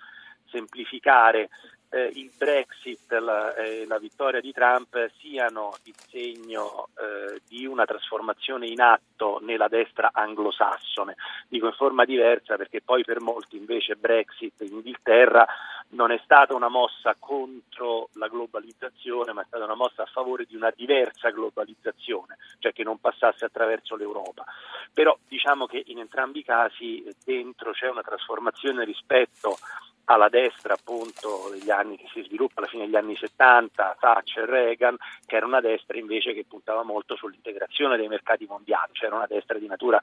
semplificare, 0.50 1.50
eh, 1.90 2.10
il 2.14 2.30
Brexit 2.36 3.12
e 3.12 3.20
la, 3.20 3.54
eh, 3.54 3.84
la, 3.86 3.98
vittoria 3.98 4.40
di 4.40 4.52
Trump 4.52 5.10
siano 5.18 5.74
il 5.84 5.94
segno 6.08 6.88
eh, 6.98 7.40
di 7.46 7.66
una 7.66 7.84
trasformazione 7.84 8.66
in 8.66 8.80
atto 8.80 9.38
nella 9.42 9.68
destra 9.68 10.10
anglosassone. 10.12 11.14
Dico 11.48 11.66
in 11.66 11.72
forma 11.72 12.04
diversa 12.04 12.56
perché 12.56 12.80
poi 12.82 13.04
per 13.04 13.20
molti 13.20 13.56
invece 13.56 13.96
Brexit 13.96 14.60
in 14.62 14.74
Inghilterra 14.74 15.46
non 15.90 16.10
è 16.10 16.20
stata 16.24 16.54
una 16.54 16.68
mossa 16.68 17.14
contro 17.18 18.08
la 18.14 18.28
globalizzazione, 18.28 19.32
ma 19.32 19.42
è 19.42 19.46
stata 19.46 19.64
una 19.64 19.74
mossa 19.74 20.02
a 20.02 20.10
favore 20.12 20.44
di 20.44 20.56
una 20.56 20.72
diversa 20.74 21.30
globalizzazione, 21.30 22.36
cioè 22.58 22.72
che 22.72 22.82
non 22.82 22.98
passasse 22.98 23.44
attraverso 23.44 23.96
l'Europa. 23.96 24.44
Però 24.92 25.16
diciamo 25.28 25.66
che 25.66 25.82
in 25.86 25.98
entrambi 25.98 26.40
i 26.40 26.44
casi 26.44 27.04
dentro 27.24 27.72
c'è 27.72 27.88
una 27.88 28.02
trasformazione 28.02 28.84
rispetto 28.84 29.56
alla 30.06 30.28
destra 30.28 30.74
appunto 30.74 31.48
degli 31.50 31.70
anni 31.70 31.96
che 31.96 32.08
si 32.12 32.22
sviluppa 32.22 32.60
alla 32.60 32.68
fine 32.68 32.84
degli 32.84 32.96
anni 32.96 33.16
70, 33.16 33.96
Thatcher, 33.98 34.48
Reagan, 34.48 34.96
che 35.24 35.36
era 35.36 35.46
una 35.46 35.60
destra 35.60 35.98
invece 35.98 36.34
che 36.34 36.44
puntava 36.46 36.82
molto 36.82 37.16
sull'integrazione 37.16 37.96
dei 37.96 38.08
mercati 38.08 38.44
mondiali, 38.46 38.92
cioè 38.92 39.06
era 39.06 39.16
una 39.16 39.26
destra 39.26 39.58
di 39.58 39.66
natura 39.66 40.00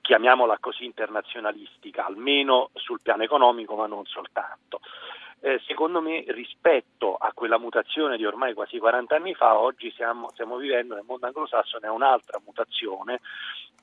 chiamiamola 0.00 0.58
così 0.58 0.84
internazionalistica, 0.84 2.04
almeno 2.04 2.70
sul 2.74 3.00
piano 3.02 3.22
economico 3.22 3.76
ma 3.76 3.86
non 3.86 4.04
soltanto. 4.06 4.80
Eh, 5.42 5.60
secondo 5.66 6.02
me 6.02 6.24
rispetto 6.28 7.14
a 7.14 7.32
quella 7.32 7.58
mutazione 7.58 8.16
di 8.16 8.26
ormai 8.26 8.52
quasi 8.52 8.78
40 8.78 9.14
anni 9.16 9.34
fa, 9.34 9.58
oggi 9.58 9.90
siamo, 9.92 10.28
stiamo 10.30 10.56
vivendo 10.56 10.94
nel 10.94 11.04
mondo 11.06 11.26
anglosassone 11.26 11.88
un'altra 11.88 12.40
mutazione, 12.44 13.20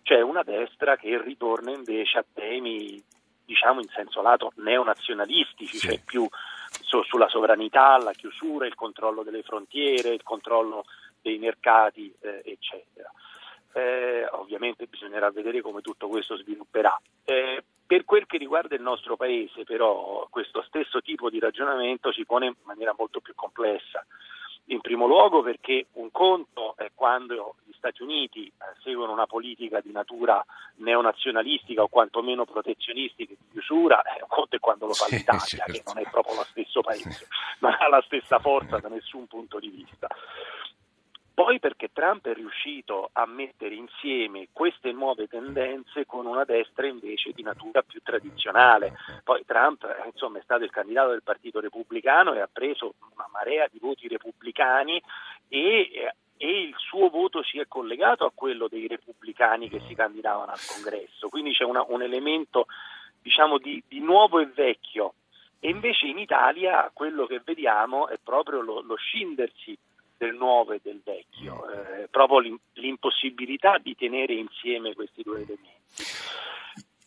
cioè 0.04 0.22
una 0.22 0.44
destra 0.44 0.98
che 0.98 1.20
ritorna 1.22 1.72
invece 1.72 2.20
a 2.20 2.26
temi 2.32 3.02
diciamo 3.48 3.80
in 3.80 3.88
senso 3.88 4.22
lato 4.22 4.52
neonazionalistici, 4.58 5.78
sì. 5.78 5.88
cioè 5.88 6.02
più 6.04 6.28
su, 6.82 7.02
sulla 7.04 7.30
sovranità, 7.30 7.98
la 7.98 8.12
chiusura, 8.12 8.68
il 8.68 8.76
controllo 8.76 9.24
delle 9.24 9.42
frontiere, 9.42 10.14
il 10.14 10.24
controllo 10.24 10.86
dei 11.22 11.38
mercati, 11.38 12.14
eh, 12.20 12.42
eccetera. 12.44 13.10
Eh, 13.74 14.28
ovviamente 14.32 14.86
bisognerà 14.88 15.32
vedere 15.32 15.62
come 15.62 15.82
tutto 15.82 16.08
questo 16.08 16.36
svilupperà. 16.36 17.00
Eh, 17.24 17.64
per 17.86 18.04
quel 18.04 18.26
che 18.26 18.38
riguarda 18.38 18.76
il 18.76 18.82
nostro 18.82 19.16
Paese, 19.16 19.64
però, 19.64 20.28
questo 20.30 20.62
stesso 20.68 21.02
tipo 21.02 21.30
di 21.30 21.40
ragionamento 21.40 22.12
si 22.12 22.26
pone 22.26 22.48
in 22.48 22.56
maniera 22.64 22.94
molto 22.98 23.22
più 23.22 23.34
complessa. 23.34 24.06
In 24.70 24.82
primo 24.82 25.08
luogo 25.08 25.42
perché 25.42 25.88
un 25.94 26.12
conto 26.12 26.76
è 26.76 26.92
quando 26.94 27.56
gli 27.64 27.74
Stati 27.78 28.04
Uniti 28.04 28.48
eh, 28.48 28.54
seguono 28.84 29.14
una 29.14 29.26
politica 29.26 29.80
di 29.80 29.92
natura 29.92 30.44
neonazionalistica 30.78 31.84
o 31.84 31.88
quantomeno 31.88 32.44
protezionistica 32.44 33.34
di 33.38 33.48
chiusura, 33.52 34.02
eh, 34.02 34.22
un 34.22 34.28
conto 34.28 34.58
è 34.58 34.60
quando 34.60 34.88
lo 34.88 34.94
fa 34.94 35.06
l'Italia, 35.10 35.40
certo. 35.40 35.72
che 35.72 35.84
non 35.86 36.00
è 36.00 36.10
proprio 36.10 36.36
lo 36.36 36.44
stesso 36.44 36.82
paese, 36.82 37.28
ma 37.60 37.78
ha 37.78 37.88
la 37.88 38.02
stessa 38.06 38.40
forza 38.40 38.80
da 38.80 38.90
nessun 38.90 39.26
punto 39.28 39.58
di 39.60 39.70
vista. 39.70 40.08
Poi 41.38 41.60
perché 41.60 41.92
Trump 41.94 42.26
è 42.26 42.34
riuscito 42.34 43.12
a 43.14 43.28
mettere 43.28 43.76
insieme 43.76 44.48
queste 44.52 44.92
nuove 44.92 45.28
tendenze 45.28 46.04
con 46.08 46.26
una 46.26 46.46
destra 46.46 46.88
invece 46.88 47.32
di 47.32 47.44
natura 47.44 47.84
più 47.84 48.02
tradizionale. 48.02 48.98
Poi 49.24 49.46
Trump 49.46 49.86
insomma, 50.12 50.40
è 50.40 50.42
stato 50.42 50.64
il 50.64 50.72
candidato 50.72 51.12
del 51.12 51.22
Partito 51.22 51.60
Repubblicano 51.60 52.34
e 52.34 52.40
ha 52.40 52.50
preso 52.52 52.96
una 53.14 53.30
marea 53.32 53.68
di 53.72 53.78
voti 53.78 54.08
repubblicani 54.08 55.00
e, 55.48 56.12
e 56.38 56.62
il 56.62 56.74
suo 56.76 57.08
voto 57.10 57.44
si 57.44 57.60
è 57.60 57.68
collegato 57.68 58.26
a 58.26 58.32
quello 58.34 58.68
dei 58.68 58.88
repubblicani 58.88 59.70
che 59.70 59.82
si 59.88 59.94
candidavano 59.94 60.54
al 60.54 60.66
congresso. 60.66 61.30
Quindi 61.30 61.54
c'è 61.54 61.66
una, 61.66 61.86
un 61.88 62.02
elemento 62.02 62.66
diciamo, 63.22 63.60
di, 63.60 63.84
di 63.88 64.00
nuovo 64.00 64.40
e 64.40 64.48
vecchio. 64.48 65.14
E 65.60 65.70
invece 65.70 66.08
in 66.08 66.18
Italia 66.18 66.90
quello 66.92 67.28
che 67.28 67.42
vediamo 67.46 68.08
è 68.08 68.18
proprio 68.24 68.62
lo, 68.62 68.82
lo 68.82 68.96
scindersi 68.96 69.78
del 70.18 70.36
nuovo 70.36 70.74
e 70.74 70.80
del 70.82 71.02
vecchio, 71.04 71.66
mm. 71.66 72.02
eh, 72.02 72.08
proprio 72.10 72.60
l'impossibilità 72.74 73.78
di 73.78 73.96
tenere 73.96 74.34
insieme 74.34 74.94
questi 74.94 75.22
due 75.24 75.42
elementi. 75.42 75.76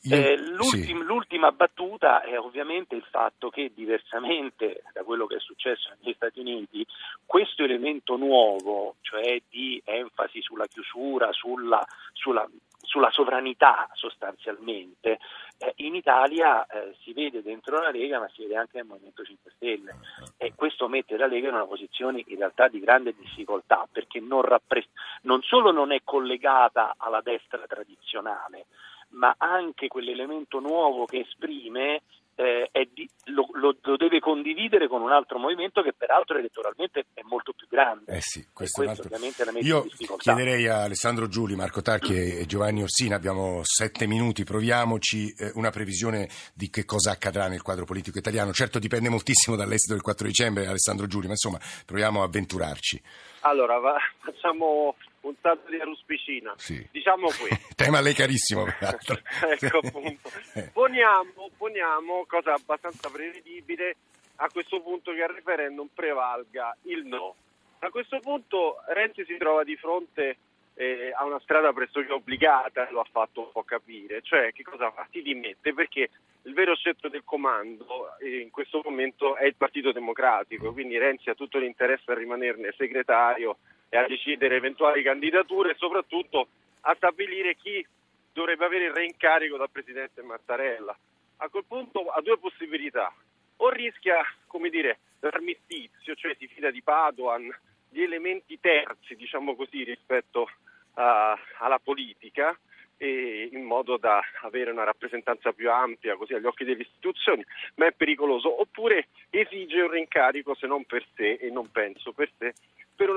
Eh, 0.03 0.39
l'ultim, 0.39 0.99
sì. 1.01 1.05
L'ultima 1.05 1.53
battuta 1.53 2.23
è 2.23 2.39
ovviamente 2.39 2.95
il 2.95 3.05
fatto 3.11 3.51
che, 3.51 3.71
diversamente 3.75 4.83
da 4.95 5.03
quello 5.03 5.27
che 5.27 5.37
è 5.37 5.41
successo 5.41 5.91
negli 6.01 6.15
Stati 6.15 6.41
Uniti, 6.41 6.87
questo 7.27 7.65
elemento 7.65 8.17
nuovo, 8.17 8.97
cioè 9.03 9.43
di 9.51 9.81
enfasi 9.85 10.41
sulla 10.41 10.67
chiusura, 10.67 11.31
sulla, 11.33 11.87
sulla, 12.15 12.49
sulla 12.91 13.11
sovranità 13.13 13.89
sostanzialmente, 13.93 15.21
eh, 15.59 15.73
in 15.77 15.95
Italia 15.95 16.67
eh, 16.67 16.97
si 17.03 17.13
vede 17.13 17.41
dentro 17.41 17.81
la 17.81 17.91
Lega, 17.91 18.19
ma 18.19 18.29
si 18.35 18.43
vede 18.43 18.57
anche 18.57 18.79
nel 18.79 18.87
Movimento 18.87 19.23
5 19.23 19.53
Stelle. 19.55 19.95
E 20.37 20.55
questo 20.57 20.89
mette 20.89 21.17
la 21.17 21.29
Lega 21.29 21.49
in 21.49 21.55
una 21.55 21.67
posizione 21.67 22.25
in 22.27 22.37
realtà 22.37 22.67
di 22.67 22.81
grande 22.81 23.15
difficoltà, 23.17 23.87
perché 23.91 24.19
non, 24.19 24.43
rappres- 24.43 24.91
non 25.23 25.41
solo 25.43 25.71
non 25.71 25.93
è 25.93 26.01
collegata 26.03 26.95
alla 26.97 27.21
destra 27.21 27.65
tradizionale, 27.69 28.67
ma 29.11 29.37
anche 29.39 29.87
quell'elemento 29.87 30.59
nuovo 30.59 31.05
che 31.05 31.21
esprime 31.21 32.03
eh, 32.41 32.89
di, 32.93 33.09
lo, 33.27 33.49
lo, 33.53 33.77
lo, 33.83 33.97
deve 33.97 34.19
condividere 34.19 34.89
con 34.89 35.03
un 35.03 35.13
altro 35.13 35.39
movimento 35.39 35.83
che 35.83 35.93
peraltro 35.93 36.39
elettoralmente 36.39 37.07
è 37.13 37.21
molto 37.23 37.53
più 37.53 37.67
grande. 37.69 38.17
Eh 38.17 38.21
sì, 38.23 38.47
questo, 38.53 38.83
questo 38.83 39.03
ovviamente 39.03 39.45
la 39.45 39.53
mette 39.53 39.67
Io 39.67 39.87
chiederei 40.17 40.67
a 40.67 40.85
Alessandro 40.85 41.29
Giuli, 41.29 41.55
Marco 41.55 41.83
Tacchi 41.83 42.15
e 42.15 42.47
Giovanni 42.47 42.83
Orsina, 42.83 43.17
abbiamo 43.17 43.61
sette 43.63 44.07
minuti, 44.07 44.45
proviamoci 44.45 45.35
eh, 45.37 45.51
una 45.55 45.71
previsione 45.71 46.29
di 46.55 46.71
che 46.71 46.87
cosa 46.87 47.11
accadrà 47.11 47.49
nel 47.49 47.63
quadro 47.63 47.85
politico 47.85 48.19
italiano. 48.19 48.53
Certo 48.53 48.79
dipende 48.79 49.11
moltissimo 49.11 49.55
dall'esito 49.57 49.93
del 49.93 50.03
4 50.03 50.27
dicembre, 50.27 50.67
Alessandro 50.67 51.07
Giuli, 51.07 51.27
ma 51.27 51.33
insomma 51.33 51.59
proviamo 51.85 52.23
a 52.23 52.25
avventurarci. 52.25 53.03
Allora, 53.41 53.79
va, 53.79 53.97
facciamo 54.25 54.97
un 55.23 55.35
salto 55.41 55.71
di 55.71 55.79
ruspicina. 55.79 56.55
Sì. 56.57 56.87
Diciamo 56.91 57.29
qui. 57.29 57.51
Tema 57.77 58.01
lei 58.01 58.15
carissimo, 58.15 58.65
peraltro. 58.65 59.19
ecco 59.49 59.79
appunto. 59.79 60.31
Eh. 60.55 60.71
Poniamo, 60.73 61.51
poniamo, 61.57 62.25
cosa 62.27 62.55
abbastanza 62.55 63.11
prevedibile, 63.11 63.97
a 64.37 64.49
questo 64.51 64.81
punto 64.81 65.13
che 65.13 65.23
al 65.23 65.35
referendum 65.35 65.89
prevalga 65.93 66.77
il 66.83 67.05
no. 67.05 67.35
A 67.81 67.91
questo 67.91 68.21
punto 68.21 68.83
Renzi 68.89 69.25
si 69.25 69.37
trova 69.37 69.65
di 69.65 69.77
fronte 69.77 70.37
eh, 70.75 71.13
a 71.15 71.25
una 71.25 71.41
strada 71.41 71.73
pressoché 71.73 72.13
obbligata, 72.13 72.89
lo 72.91 73.01
ha 73.01 73.07
fatto 73.11 73.41
un 73.41 73.53
po' 73.53 73.63
capire, 73.63 74.23
cioè 74.23 74.53
che 74.53 74.63
cosa 74.63 74.91
fa? 74.91 75.07
Si 75.11 75.23
dimette 75.23 75.75
perché 75.75 76.11
il 76.43 76.55
vero 76.55 76.75
scettro 76.75 77.09
del 77.09 77.23
comando 77.25 78.17
eh, 78.19 78.39
in 78.41 78.51
questo 78.51 78.81
momento 78.83 79.37
è 79.37 79.45
il 79.45 79.57
Partito 79.57 79.93
Democratico, 79.93 80.73
quindi 80.73 80.97
Renzi 80.97 81.29
ha 81.29 81.35
tutto 81.35 81.59
l'interesse 81.59 82.11
a 82.11 82.15
rimanerne 82.15 82.75
segretario 82.77 83.59
e 83.91 83.99
a 83.99 84.07
decidere 84.07 84.57
eventuali 84.57 85.03
candidature 85.03 85.73
e 85.73 85.77
soprattutto 85.77 86.49
a 86.83 86.95
stabilire 86.95 87.57
chi 87.57 87.85
dovrebbe 88.33 88.65
avere 88.65 88.85
il 88.87 88.93
reincarico 88.93 89.57
dal 89.57 89.71
Presidente 89.71 90.23
Mattarella. 90.23 90.97
A 91.39 91.49
quel 91.49 91.65
punto 91.67 92.09
ha 92.09 92.21
due 92.23 92.39
possibilità, 92.39 93.13
o 93.57 93.69
rischia 93.69 94.25
come 94.47 94.71
dire, 94.71 95.01
l'armistizio, 95.21 96.15
cioè 96.15 96.37
si 96.39 96.47
fida 96.47 96.71
di 96.71 96.83
Padoan, 96.83 97.55
di 97.89 98.03
elementi 98.03 98.59
terzi, 98.61 99.17
diciamo 99.17 99.57
così, 99.57 99.83
rispetto 99.83 100.49
a, 100.95 101.37
alla 101.59 101.79
politica, 101.79 102.57
in 103.03 103.63
modo 103.63 103.97
da 103.97 104.21
avere 104.43 104.71
una 104.71 104.85
rappresentanza 104.85 105.53
più 105.53 105.71
ampia 105.71 106.17
così 106.17 106.35
agli 106.35 106.45
occhi 106.45 106.65
delle 106.65 106.83
istituzioni, 106.83 107.43
ma 107.77 107.87
è 107.87 107.93
pericoloso, 107.93 108.61
oppure 108.61 109.09
esige 109.31 109.81
un 109.81 109.91
rincarico 109.91 110.55
se 110.55 110.67
non 110.67 110.85
per 110.85 111.07
sé 111.15 111.39
e 111.41 111.51
non 111.51 111.71
penso 111.71 112.13
per 112.13 112.31
sé, 112.37 112.53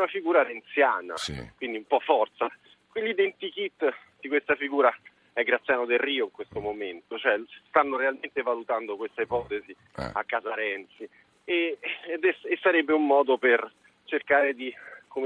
una 0.04 0.08
figura 0.08 0.44
renziana, 0.44 1.16
sì. 1.18 1.34
quindi 1.56 1.78
un 1.78 1.86
po' 1.86 2.00
forza. 2.00 2.50
L'identikit 2.94 3.94
di 4.20 4.28
questa 4.28 4.56
figura 4.56 4.96
è 5.34 5.44
Graziano 5.44 5.86
Del 5.86 6.00
Rio 6.00 6.26
in 6.26 6.32
questo 6.32 6.60
momento, 6.60 7.18
cioè 7.18 7.42
stanno 7.68 7.98
realmente 7.98 8.42
valutando 8.44 8.96
questa 8.96 9.24
ipotesi 9.24 9.72
eh. 9.72 10.12
a 10.14 10.24
casa 10.26 10.54
Renzi 10.54 11.10
e, 11.44 11.78
è, 11.80 12.20
e, 12.20 12.60
sarebbe 12.62 12.94
un 12.94 13.06
modo 13.06 13.38
per 13.38 13.70
cercare 14.06 14.54
di 14.54 14.74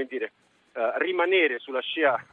dire, 0.07 0.31
uh, 0.73 0.97
rimanere 0.97 1.59
sulla 1.59 1.81
scia 1.81 2.25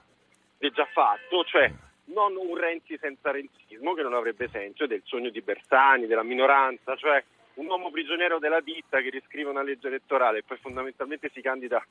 del 0.59 0.71
già 0.73 0.87
fatto, 0.87 1.45
cioè 1.45 1.71
non 2.07 2.37
un 2.37 2.57
Renzi 2.57 2.97
senza 2.99 3.31
renzismo 3.31 3.95
che 3.95 4.03
non 4.03 4.15
avrebbe 4.15 4.49
senso, 4.49 4.87
del 4.87 5.03
sogno 5.05 5.31
di 5.31 5.41
Bersani, 5.41 6.07
della 6.07 6.23
minoranza, 6.23 6.95
cioè 6.97 7.23
un 7.55 7.67
uomo 7.67 7.91
prigioniero 7.91 8.39
della 8.39 8.61
ditta 8.61 9.01
che 9.01 9.11
riscrive 9.11 9.51
una 9.51 9.63
legge 9.63 9.89
elettorale 9.89 10.39
e 10.39 10.43
poi 10.43 10.59
fondamentalmente 10.59 11.31
si 11.33 11.41
candida 11.41 11.85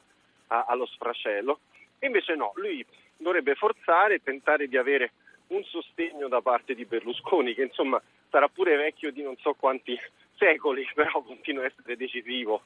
a, 0.48 0.66
allo 0.68 0.86
sfrascello. 0.86 1.60
E 2.00 2.08
invece 2.08 2.36
no, 2.36 2.52
lui 2.56 2.86
dovrebbe 3.18 3.56
forzare 3.56 4.16
e 4.16 4.24
tentare 4.24 4.68
di 4.68 4.78
avere 4.78 5.14
un 5.48 5.64
sostegno 5.64 6.28
da 6.28 6.42
parte 6.42 6.74
di 6.74 6.86
Berlusconi, 6.86 7.54
che 7.54 7.64
insomma 7.64 8.02
sarà 8.30 8.48
pure 8.48 8.76
vecchio 8.76 9.12
di 9.12 9.22
non 9.22 9.36
so 9.38 9.54
quanti 9.54 9.98
secoli, 10.36 10.88
però 10.94 11.22
continua 11.22 11.64
a 11.64 11.68
essere 11.68 11.96
decisivo 11.96 12.64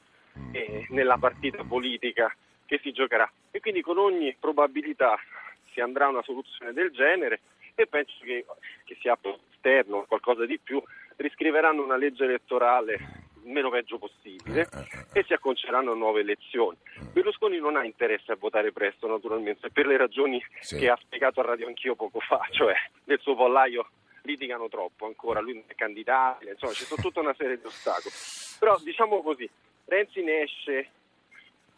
eh, 0.52 0.86
nella 0.90 1.18
partita 1.18 1.64
politica 1.64 2.34
che 2.66 2.78
si 2.82 2.92
giocherà. 2.92 3.30
E 3.50 3.60
quindi 3.60 3.80
con 3.80 3.98
ogni 3.98 4.34
probabilità 4.38 5.18
si 5.72 5.80
andrà 5.80 6.06
a 6.06 6.10
una 6.10 6.22
soluzione 6.22 6.72
del 6.72 6.90
genere 6.90 7.40
e 7.74 7.86
penso 7.86 8.12
che, 8.24 8.44
che 8.84 8.96
sia 9.00 9.16
esterno 9.52 9.98
o 9.98 10.06
qualcosa 10.06 10.44
di 10.46 10.58
più, 10.58 10.82
riscriveranno 11.16 11.82
una 11.82 11.96
legge 11.96 12.24
elettorale 12.24 13.27
meno 13.50 13.70
peggio 13.70 13.98
possibile 13.98 14.68
e 15.12 15.24
si 15.24 15.32
acconceranno 15.32 15.94
nuove 15.94 16.20
elezioni. 16.20 16.76
Berlusconi 17.12 17.58
non 17.58 17.76
ha 17.76 17.84
interesse 17.84 18.32
a 18.32 18.36
votare 18.36 18.72
presto, 18.72 19.06
naturalmente, 19.06 19.70
per 19.70 19.86
le 19.86 19.96
ragioni 19.96 20.42
Sì. 20.60 20.78
che 20.78 20.88
ha 20.90 20.98
spiegato 21.00 21.40
a 21.40 21.44
Radio 21.44 21.66
Anch'io 21.66 21.94
poco 21.94 22.20
fa, 22.20 22.40
cioè 22.52 22.74
nel 23.04 23.20
suo 23.20 23.34
pollaio 23.34 23.88
litigano 24.22 24.68
troppo 24.68 25.06
ancora, 25.06 25.40
lui 25.40 25.54
non 25.54 25.64
è 25.66 25.74
candidato, 25.74 26.46
insomma 26.46 26.72
c'è 26.72 26.84
tutta 27.00 27.20
una 27.20 27.34
serie 27.34 27.58
di 27.58 27.64
ostacoli. 27.66 28.14
Però 28.58 28.78
diciamo 28.82 29.22
così, 29.22 29.48
Renzi 29.86 30.22
ne 30.22 30.42
esce 30.42 30.90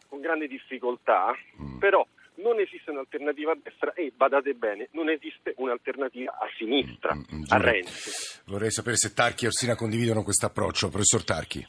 con 0.09 0.19
grande 0.19 0.47
difficoltà, 0.47 1.33
però 1.79 2.05
non 2.35 2.59
esiste 2.59 2.91
un'alternativa 2.91 3.51
a 3.51 3.57
destra 3.61 3.93
e 3.93 4.11
badate 4.15 4.53
bene, 4.53 4.87
non 4.91 5.09
esiste 5.09 5.53
un'alternativa 5.57 6.31
a 6.39 6.47
sinistra, 6.57 7.13
Mm, 7.15 7.43
a 7.49 7.57
giuro. 7.57 7.71
Renzi. 7.71 8.41
Vorrei 8.45 8.71
sapere 8.71 8.95
se 8.95 9.13
Tarchi 9.13 9.43
e 9.45 9.47
Orsina 9.47 9.75
condividono 9.75 10.23
questo 10.23 10.45
approccio. 10.47 10.89
Professor 10.89 11.23
Tarchi. 11.23 11.59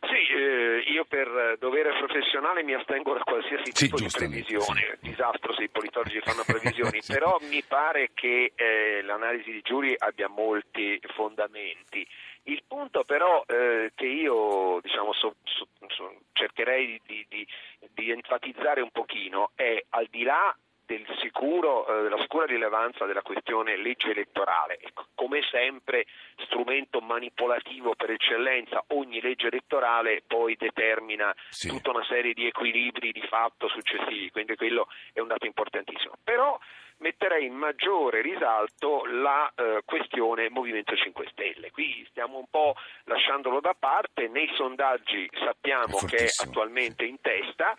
Sì, 0.00 0.32
eh, 0.34 0.84
io 0.88 1.04
per 1.04 1.56
dovere 1.58 1.90
professionale 1.98 2.62
mi 2.62 2.74
astengo 2.74 3.14
da 3.14 3.22
qualsiasi 3.22 3.70
Sì, 3.72 3.84
tipo 3.86 3.96
di 3.98 4.08
previsione, 4.10 4.98
sì. 5.00 5.08
disastro 5.10 5.52
se 5.54 5.64
i 5.64 5.68
politologi 5.68 6.20
fanno 6.20 6.42
previsioni, 6.46 7.00
Sì. 7.02 7.12
però 7.12 7.38
mi 7.48 7.62
pare 7.66 8.10
che 8.14 8.52
eh, 8.54 9.02
l'analisi 9.02 9.50
di 9.52 9.60
Giuri 9.62 9.94
abbia 9.98 10.28
molti 10.28 11.00
fondamenti. 11.14 12.06
Il 12.48 12.62
punto 12.68 13.02
però 13.02 13.42
eh, 13.48 13.90
che 13.96 14.06
io 14.06 14.78
diciamo, 14.80 15.12
so- 15.14 15.34
so- 15.42 15.66
so- 15.88 16.20
cercherei 16.32 17.00
di, 17.04 17.26
di- 17.28 17.46
di 17.92 18.10
enfatizzare 18.10 18.80
un 18.80 18.90
pochino 18.92 19.50
è 19.56 19.82
al 19.90 20.06
di 20.08 20.22
là 20.22 20.56
del 20.84 21.04
sicuro, 21.20 21.84
eh, 21.88 22.02
della 22.04 22.20
sicura 22.20 22.46
rilevanza 22.86 23.04
della 23.06 23.22
questione 23.22 23.76
legge 23.76 24.10
elettorale. 24.10 24.78
Come 25.14 25.42
sempre 25.50 26.06
strumento 26.44 27.00
manipolativo 27.00 27.94
per 27.94 28.10
eccellenza, 28.10 28.84
ogni 28.88 29.20
legge 29.20 29.48
elettorale 29.48 30.22
poi 30.26 30.56
determina 30.56 31.34
Sì. 31.48 31.68
tutta 31.68 31.90
una 31.90 32.04
serie 32.04 32.32
di 32.32 32.46
equilibri 32.46 33.12
di 33.12 33.22
fatto 33.26 33.68
successivi, 33.68 34.30
quindi 34.30 34.56
quello 34.56 34.88
è 35.12 35.20
un 35.20 35.28
dato 35.28 35.46
importantissimo. 35.46 36.14
Però 36.22 36.58
metterei 36.98 37.44
in 37.44 37.54
maggiore 37.54 38.22
risalto 38.22 39.04
la 39.04 39.52
eh, 39.54 39.82
questione 39.84 40.48
Movimento 40.48 40.96
5 40.96 41.28
Stelle. 41.30 41.70
Qui 41.70 42.06
stiamo 42.08 42.38
un 42.38 42.46
po' 42.48 42.74
lasciandolo 43.04 43.60
da 43.60 43.74
parte, 43.78 44.28
nei 44.28 44.48
sondaggi 44.54 45.28
sappiamo 45.34 45.98
che 46.06 46.16
è 46.16 46.28
attualmente 46.42 47.04
in 47.04 47.20
testa 47.20 47.74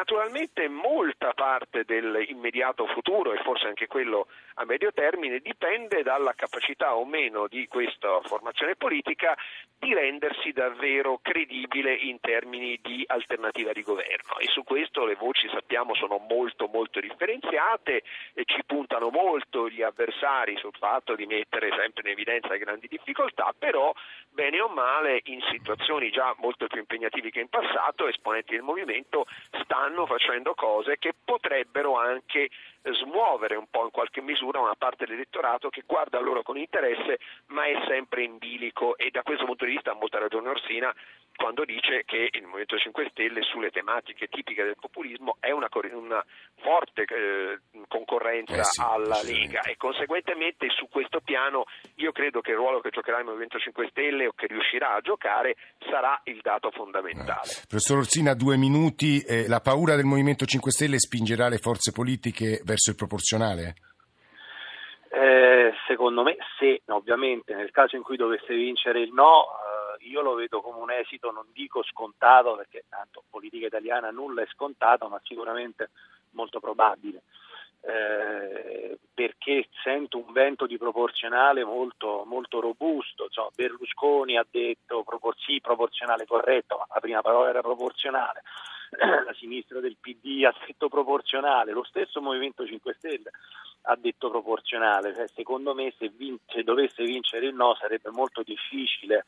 naturalmente 0.00 0.66
molta 0.68 1.34
parte 1.34 1.84
dell'immediato 1.84 2.86
futuro 2.86 3.34
e 3.34 3.42
forse 3.42 3.66
anche 3.66 3.86
quello 3.86 4.28
a 4.54 4.64
medio 4.64 4.92
termine 4.92 5.40
dipende 5.40 6.02
dalla 6.02 6.32
capacità 6.32 6.94
o 6.96 7.04
meno 7.04 7.46
di 7.48 7.66
questa 7.68 8.20
formazione 8.22 8.76
politica 8.76 9.36
di 9.78 9.92
rendersi 9.92 10.52
davvero 10.52 11.18
credibile 11.22 11.94
in 11.94 12.18
termini 12.20 12.78
di 12.82 13.04
alternativa 13.06 13.72
di 13.72 13.82
governo. 13.82 14.38
E 14.38 14.46
su 14.48 14.64
questo 14.64 15.04
le 15.04 15.16
voci 15.16 15.48
sappiamo 15.48 15.94
sono 15.94 16.16
molto 16.16 16.66
molto 16.72 17.00
differenziate 17.00 18.02
e 18.32 18.44
ci 18.44 18.62
puntano 18.64 19.10
molto 19.10 19.68
gli 19.68 19.82
avversari 19.82 20.56
sul 20.56 20.74
fatto 20.78 21.14
di 21.14 21.26
mettere 21.26 21.70
sempre 21.76 22.02
in 22.04 22.12
evidenza 22.12 22.54
grandi 22.56 22.88
difficoltà, 22.88 23.54
però 23.58 23.92
bene 24.40 24.58
o 24.62 24.68
male 24.68 25.20
in 25.24 25.42
situazioni 25.50 26.10
già 26.10 26.34
molto 26.38 26.66
più 26.66 26.78
impegnative 26.78 27.28
che 27.28 27.40
in 27.40 27.48
passato 27.48 28.08
esponenti 28.08 28.54
del 28.54 28.62
movimento 28.62 29.26
stanno 29.62 30.06
facendo 30.06 30.54
cose 30.54 30.96
che 30.98 31.12
potrebbero 31.22 31.98
anche 31.98 32.48
eh, 32.82 32.92
smuovere 32.94 33.56
un 33.56 33.66
po' 33.70 33.84
in 33.84 33.90
qualche 33.90 34.22
misura 34.22 34.58
una 34.58 34.76
parte 34.78 35.04
dell'elettorato 35.04 35.68
che 35.68 35.82
guarda 35.84 36.18
loro 36.20 36.42
con 36.42 36.56
interesse 36.56 37.18
ma 37.48 37.64
è 37.64 37.84
sempre 37.86 38.22
in 38.22 38.38
bilico. 38.38 38.96
E 38.96 39.10
da 39.10 39.22
questo 39.22 39.44
punto 39.44 39.66
di 39.66 39.72
vista 39.72 39.90
ha 39.90 39.94
molta 39.94 40.18
ragione 40.18 40.48
Orsina 40.48 40.94
quando 41.40 41.64
dice 41.64 42.02
che 42.04 42.28
il 42.32 42.44
Movimento 42.44 42.76
5 42.76 43.08
Stelle 43.10 43.40
sulle 43.40 43.70
tematiche 43.70 44.26
tipiche 44.26 44.62
del 44.62 44.76
populismo 44.78 45.38
è 45.40 45.50
una, 45.50 45.68
una 45.92 46.22
forte 46.60 47.04
eh, 47.08 47.58
concorrenza 47.88 48.56
Eh 48.56 48.64
sì, 48.64 48.80
alla. 48.82 49.22
Lega 49.22 49.62
e 49.62 49.76
conseguentemente 49.78 50.68
su 50.68 50.86
questo 50.90 51.20
piano 51.20 51.64
io 51.96 52.12
credo 52.12 52.42
che 52.42 52.50
il 52.50 52.58
ruolo 52.58 52.80
che 52.80 52.90
giocherà 52.90 53.20
il 53.20 53.24
Movimento 53.24 53.58
5 53.58 53.88
Stelle 53.88 54.26
o 54.26 54.32
che 54.32 54.48
riuscirà 54.48 54.94
a 54.94 55.00
giocare 55.00 55.56
sarà 55.88 56.20
il 56.24 56.40
dato 56.42 56.70
fondamentale. 56.70 57.48
Professor 57.66 57.98
Orsina, 57.98 58.34
due 58.34 58.58
minuti. 58.58 59.20
Eh, 59.20 59.48
la 59.48 59.60
paura 59.60 59.96
del 59.96 60.04
Movimento 60.04 60.44
5 60.44 60.70
Stelle 60.70 60.98
spingerà 60.98 61.48
le 61.48 61.58
forze 61.58 61.90
politiche 61.90 62.60
verso 62.64 62.90
il 62.90 62.96
proporzionale? 62.96 63.74
Eh, 65.12 65.72
secondo 65.88 66.22
me 66.22 66.36
sì, 66.58 66.80
ovviamente 66.86 67.52
nel 67.54 67.72
caso 67.72 67.96
in 67.96 68.02
cui 68.02 68.16
dovesse 68.16 68.54
vincere 68.54 69.00
il 69.00 69.12
no, 69.12 69.42
eh, 69.42 69.79
io 70.00 70.22
lo 70.22 70.34
vedo 70.34 70.60
come 70.60 70.78
un 70.78 70.90
esito, 70.90 71.30
non 71.30 71.46
dico 71.52 71.82
scontato, 71.82 72.56
perché 72.56 72.84
tanto 72.88 73.24
politica 73.28 73.66
italiana 73.66 74.10
nulla 74.10 74.42
è 74.42 74.46
scontato, 74.46 75.08
ma 75.08 75.20
sicuramente 75.24 75.90
molto 76.30 76.60
probabile. 76.60 77.22
Eh, 77.82 78.98
perché 79.14 79.68
sento 79.82 80.18
un 80.18 80.32
vento 80.32 80.66
di 80.66 80.76
proporzionale 80.76 81.64
molto, 81.64 82.24
molto 82.26 82.60
robusto. 82.60 83.24
Insomma, 83.24 83.48
Berlusconi 83.54 84.36
ha 84.36 84.46
detto 84.48 85.02
propor- 85.02 85.38
sì, 85.38 85.60
proporzionale 85.60 86.26
corretto, 86.26 86.76
ma 86.76 86.86
la 86.92 87.00
prima 87.00 87.22
parola 87.22 87.48
era 87.48 87.60
proporzionale. 87.60 88.42
La 88.98 89.34
sinistra 89.34 89.80
del 89.80 89.96
PD 90.00 90.44
ha 90.44 90.54
detto 90.66 90.88
proporzionale, 90.88 91.72
lo 91.72 91.84
stesso 91.84 92.20
Movimento 92.20 92.66
5 92.66 92.94
Stelle 92.98 93.30
ha 93.82 93.96
detto 93.96 94.30
proporzionale. 94.30 95.14
Cioè, 95.14 95.28
secondo 95.28 95.74
me 95.74 95.94
se, 95.96 96.08
vin- 96.08 96.38
se 96.46 96.62
dovesse 96.64 97.04
vincere 97.04 97.46
il 97.46 97.54
no 97.54 97.74
sarebbe 97.76 98.10
molto 98.10 98.42
difficile 98.42 99.24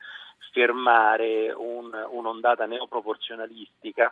fermare 0.53 1.53
un- 1.53 2.07
un'ondata 2.11 2.67
neoproporzionalistica 2.67 4.11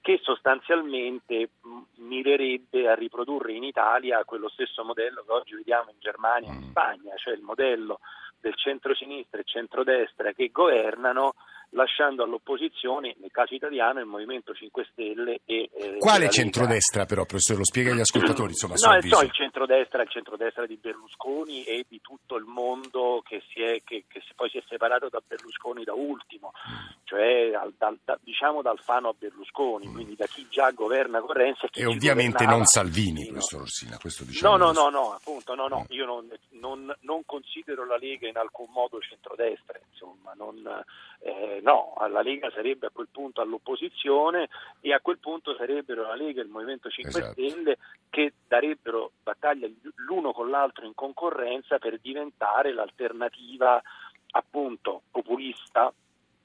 che 0.00 0.20
sostanzialmente 0.22 1.50
mh, 1.60 1.78
mirerebbe 1.96 2.88
a 2.88 2.94
riprodurre 2.94 3.52
in 3.52 3.64
Italia 3.64 4.24
quello 4.24 4.48
stesso 4.48 4.84
modello 4.84 5.24
che 5.26 5.32
oggi 5.32 5.54
vediamo 5.56 5.90
in 5.90 5.96
Germania 5.98 6.50
e 6.50 6.54
in 6.54 6.68
Spagna, 6.70 7.16
cioè 7.16 7.34
il 7.34 7.42
modello 7.42 7.98
del 8.38 8.54
centro-sinistra 8.54 9.40
e 9.40 9.44
centrodestra 9.44 10.32
che 10.32 10.50
governano 10.50 11.34
lasciando 11.70 12.24
all'opposizione, 12.24 13.14
nel 13.20 13.30
caso 13.30 13.54
italiano, 13.54 14.00
il 14.00 14.06
Movimento 14.06 14.52
5 14.52 14.88
Stelle 14.92 15.40
e... 15.44 15.70
eh, 15.72 15.96
Quale 15.98 16.28
centrodestra 16.28 17.04
però, 17.04 17.24
professore? 17.24 17.58
Lo 17.58 17.64
spiega 17.64 17.92
agli 17.92 18.00
ascoltatori, 18.00 18.50
insomma, 18.50 18.74
No, 18.74 19.00
so, 19.02 19.20
il 19.22 19.32
centrodestra, 19.32 20.02
il 20.02 20.08
centrodestra 20.08 20.66
di 20.66 20.76
Berlusconi 20.76 21.64
e 21.64 21.84
di 21.88 22.00
tutto 22.00 22.36
il 22.36 22.44
mondo 22.44 23.22
che, 23.24 23.42
si 23.52 23.62
è, 23.62 23.80
che, 23.84 24.04
che 24.08 24.22
poi 24.34 24.48
si 24.50 24.58
è 24.58 24.62
separato 24.68 25.08
da 25.08 25.20
Berlusconi 25.26 25.84
da 25.84 25.94
ultimo, 25.94 26.52
cioè 27.10 27.50
dal, 27.50 27.74
dal- 27.76 27.98
da- 28.04 28.18
diciamo 28.22 28.62
dal 28.62 28.78
Fano 28.78 29.08
a 29.08 29.14
Berlusconi, 29.18 29.90
quindi 29.90 30.14
da 30.14 30.26
chi 30.26 30.46
già 30.48 30.70
governa 30.70 31.18
con 31.20 31.32
Renzi 31.34 31.64
e 31.66 31.70
chi 31.70 31.80
E 31.80 31.86
ovviamente 31.86 32.46
non 32.46 32.64
Salvini, 32.66 33.24
no. 33.24 33.30
professor 33.32 33.62
Orsina, 33.62 33.98
questo 33.98 34.22
diciamo. 34.22 34.56
No, 34.56 34.70
no, 34.70 34.72
no, 34.72 34.88
no, 34.90 35.12
appunto, 35.14 35.56
no, 35.56 35.66
no, 35.66 35.86
io 35.88 36.06
non, 36.06 36.30
non- 36.50 36.94
non 37.00 37.24
considero 37.26 37.84
la 37.84 37.96
Lega 37.96 38.28
in 38.28 38.36
alcun 38.36 38.66
modo 38.70 39.00
centrodestra, 39.00 39.76
insomma, 39.90 40.34
non, 40.36 40.84
eh, 41.18 41.58
no, 41.64 41.96
la 42.08 42.22
Lega 42.22 42.48
sarebbe 42.54 42.86
a 42.86 42.90
quel 42.90 43.08
punto 43.10 43.40
all'opposizione 43.40 44.48
e 44.80 44.92
a 44.92 45.00
quel 45.00 45.18
punto 45.18 45.56
sarebbero 45.56 46.02
la 46.02 46.14
Lega 46.14 46.40
e 46.40 46.44
il 46.44 46.50
Movimento 46.50 46.88
5 46.88 47.20
Esatto. 47.20 47.32
Stelle 47.32 47.78
che 48.08 48.34
darebbero 48.46 49.10
battaglia 49.20 49.68
l'uno 50.06 50.32
con 50.32 50.48
l'altro 50.48 50.86
in 50.86 50.94
concorrenza 50.94 51.78
per 51.78 51.98
diventare 51.98 52.72
l'alternativa 52.72 53.82
appunto 54.32 55.02
populista 55.10 55.92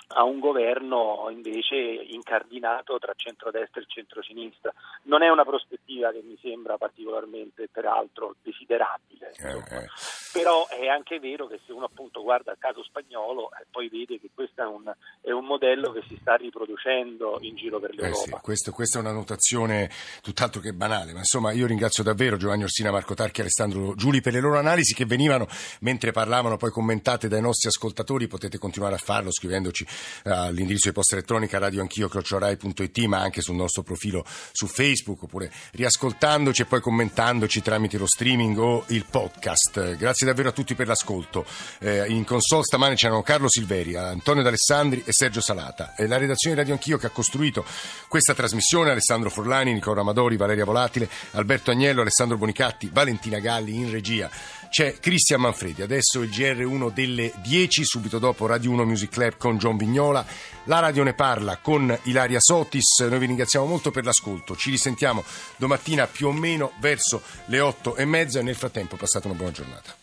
a 0.07 0.23
un 0.23 0.39
governo 0.39 1.27
invece 1.31 1.75
incardinato 1.75 2.97
tra 2.99 3.13
centrodestra 3.15 3.81
e 3.81 3.85
centrosinistra. 3.87 4.73
Non 5.03 5.23
è 5.23 5.29
una 5.29 5.43
prospettiva 5.43 6.11
che 6.11 6.21
mi 6.23 6.37
sembra 6.41 6.77
particolarmente, 6.77 7.67
peraltro, 7.71 8.35
desiderabile. 8.41 9.31
Eh, 9.37 9.75
eh. 9.75 9.87
Però 10.31 10.67
è 10.67 10.87
anche 10.87 11.19
vero 11.19 11.47
che 11.47 11.59
se 11.65 11.71
uno 11.71 11.85
appunto 11.85 12.21
guarda 12.21 12.51
il 12.51 12.57
caso 12.59 12.83
spagnolo 12.83 13.49
eh, 13.51 13.65
poi 13.71 13.87
vede 13.89 14.19
che 14.19 14.29
questo 14.33 14.61
è 14.61 14.65
un, 14.65 14.93
è 15.21 15.31
un 15.31 15.45
modello 15.45 15.91
che 15.91 16.03
si 16.07 16.17
sta 16.19 16.35
riproducendo 16.35 17.37
in 17.41 17.55
giro 17.55 17.79
per 17.79 17.91
Eh 17.91 17.95
l'Europa. 17.95 18.17
sì, 18.17 18.31
questo- 18.41 18.71
questa 18.71 18.97
è 18.99 19.01
una 19.01 19.11
notazione 19.13 19.89
tutt'altro 20.21 20.59
che 20.61 20.73
banale, 20.73 21.13
ma 21.13 21.19
insomma 21.19 21.51
io 21.51 21.65
ringrazio 21.67 22.03
davvero 22.03 22.37
Giovanni 22.37 22.63
Orsina, 22.63 22.91
Marco 22.91 23.13
Tarchi 23.13 23.39
e 23.39 23.43
Alessandro 23.43 23.95
Giuli 23.95 24.21
per 24.21 24.33
le 24.33 24.41
loro 24.41 24.57
analisi 24.59 24.93
che 24.93 25.05
venivano 25.05 25.47
mentre 25.81 26.11
parlavano 26.11 26.57
poi 26.57 26.71
commentate 26.71 27.27
dai 27.27 27.41
nostri 27.41 27.69
ascoltatori, 27.69 28.27
potete 28.27 28.57
continuare 28.57 28.95
a 28.95 28.99
farlo 28.99 29.31
scrivendoci 29.31 29.83
eh, 29.83 29.87
all'indirizzo 30.23 30.87
di 30.87 30.93
posta 30.93 31.15
elettronica 31.15 31.57
radioanchio 31.57 32.07
crociorai.it 32.07 32.97
ma 33.05 33.19
anche 33.19 33.41
sul 33.41 33.55
nostro 33.55 33.83
profilo 33.83 34.25
su 34.51 34.67
Facebook 34.67 35.23
oppure 35.23 35.51
riascoltandoci 35.71 36.63
e 36.63 36.65
poi 36.65 36.81
commentandoci 36.81 37.61
tramite 37.61 37.97
lo 37.97 38.07
streaming 38.07 38.57
o 38.57 38.83
il 38.87 39.05
podcast. 39.09 39.77
Eh, 39.77 39.95
Grazie 39.97 40.25
davvero 40.25 40.49
a 40.49 40.51
tutti 40.51 40.75
per 40.75 40.87
l'ascolto. 40.87 41.45
Eh, 41.79 42.05
in 42.07 42.25
console 42.25 42.63
stamane 42.63 42.95
c'erano 42.95 43.21
Carlo 43.21 43.49
Silveri, 43.49 43.95
Antonio 43.95 44.43
D'Alessandri 44.43 45.03
e 45.05 45.11
Sergio 45.11 45.41
Salata. 45.41 45.95
E 45.95 46.07
la 46.07 46.17
redazione 46.17 46.55
di 46.55 46.61
Radio 46.61 46.75
Anch'io 46.75 46.97
che 46.97 47.07
ha 47.07 47.09
costruito 47.09 47.65
questa 48.07 48.33
trasmissione, 48.33 48.91
Alessandro 48.91 49.29
Forlani, 49.29 49.73
Nicola 49.73 50.01
Amadori, 50.01 50.37
Valeria 50.37 50.65
Volatile, 50.65 51.09
Alberto 51.31 51.71
Agnello, 51.71 52.01
Alessandro 52.01 52.37
Bonicatti, 52.37 52.89
Valentina 52.91 53.39
Galli 53.39 53.75
in 53.75 53.91
regia 53.91 54.29
c'è 54.75 54.99
Cristian 54.99 55.39
Manfredi, 55.39 55.83
adesso 55.83 56.21
il 56.21 56.29
GR1 56.29 56.91
delle 56.91 57.31
10, 57.41 57.85
subito 57.85 58.19
dopo 58.19 58.45
Radio 58.45 58.71
1 58.71 58.83
Music 58.83 59.09
Club 59.09 59.37
con 59.37 59.57
John 59.57 59.77
Vignola, 59.77 60.25
la 60.65 60.79
radio 60.79 61.03
ne 61.03 61.13
parla 61.13 61.59
con 61.59 61.97
Ilaria 62.03 62.41
Sotis, 62.41 62.99
noi 63.07 63.19
vi 63.19 63.27
ringraziamo 63.27 63.65
molto 63.65 63.89
per 63.89 64.03
l'ascolto, 64.03 64.57
ci 64.57 64.71
risentiamo 64.71 65.23
domattina 65.55 66.07
più 66.07 66.27
o 66.27 66.33
meno 66.33 66.73
verso 66.81 67.21
le 67.45 67.61
8 67.61 67.95
e 67.95 68.03
mezza. 68.03 68.41
Nel 68.41 68.55
frattempo 68.55 68.97
passate 68.97 69.27
una 69.27 69.37
buona 69.37 69.53
giornata. 69.53 69.95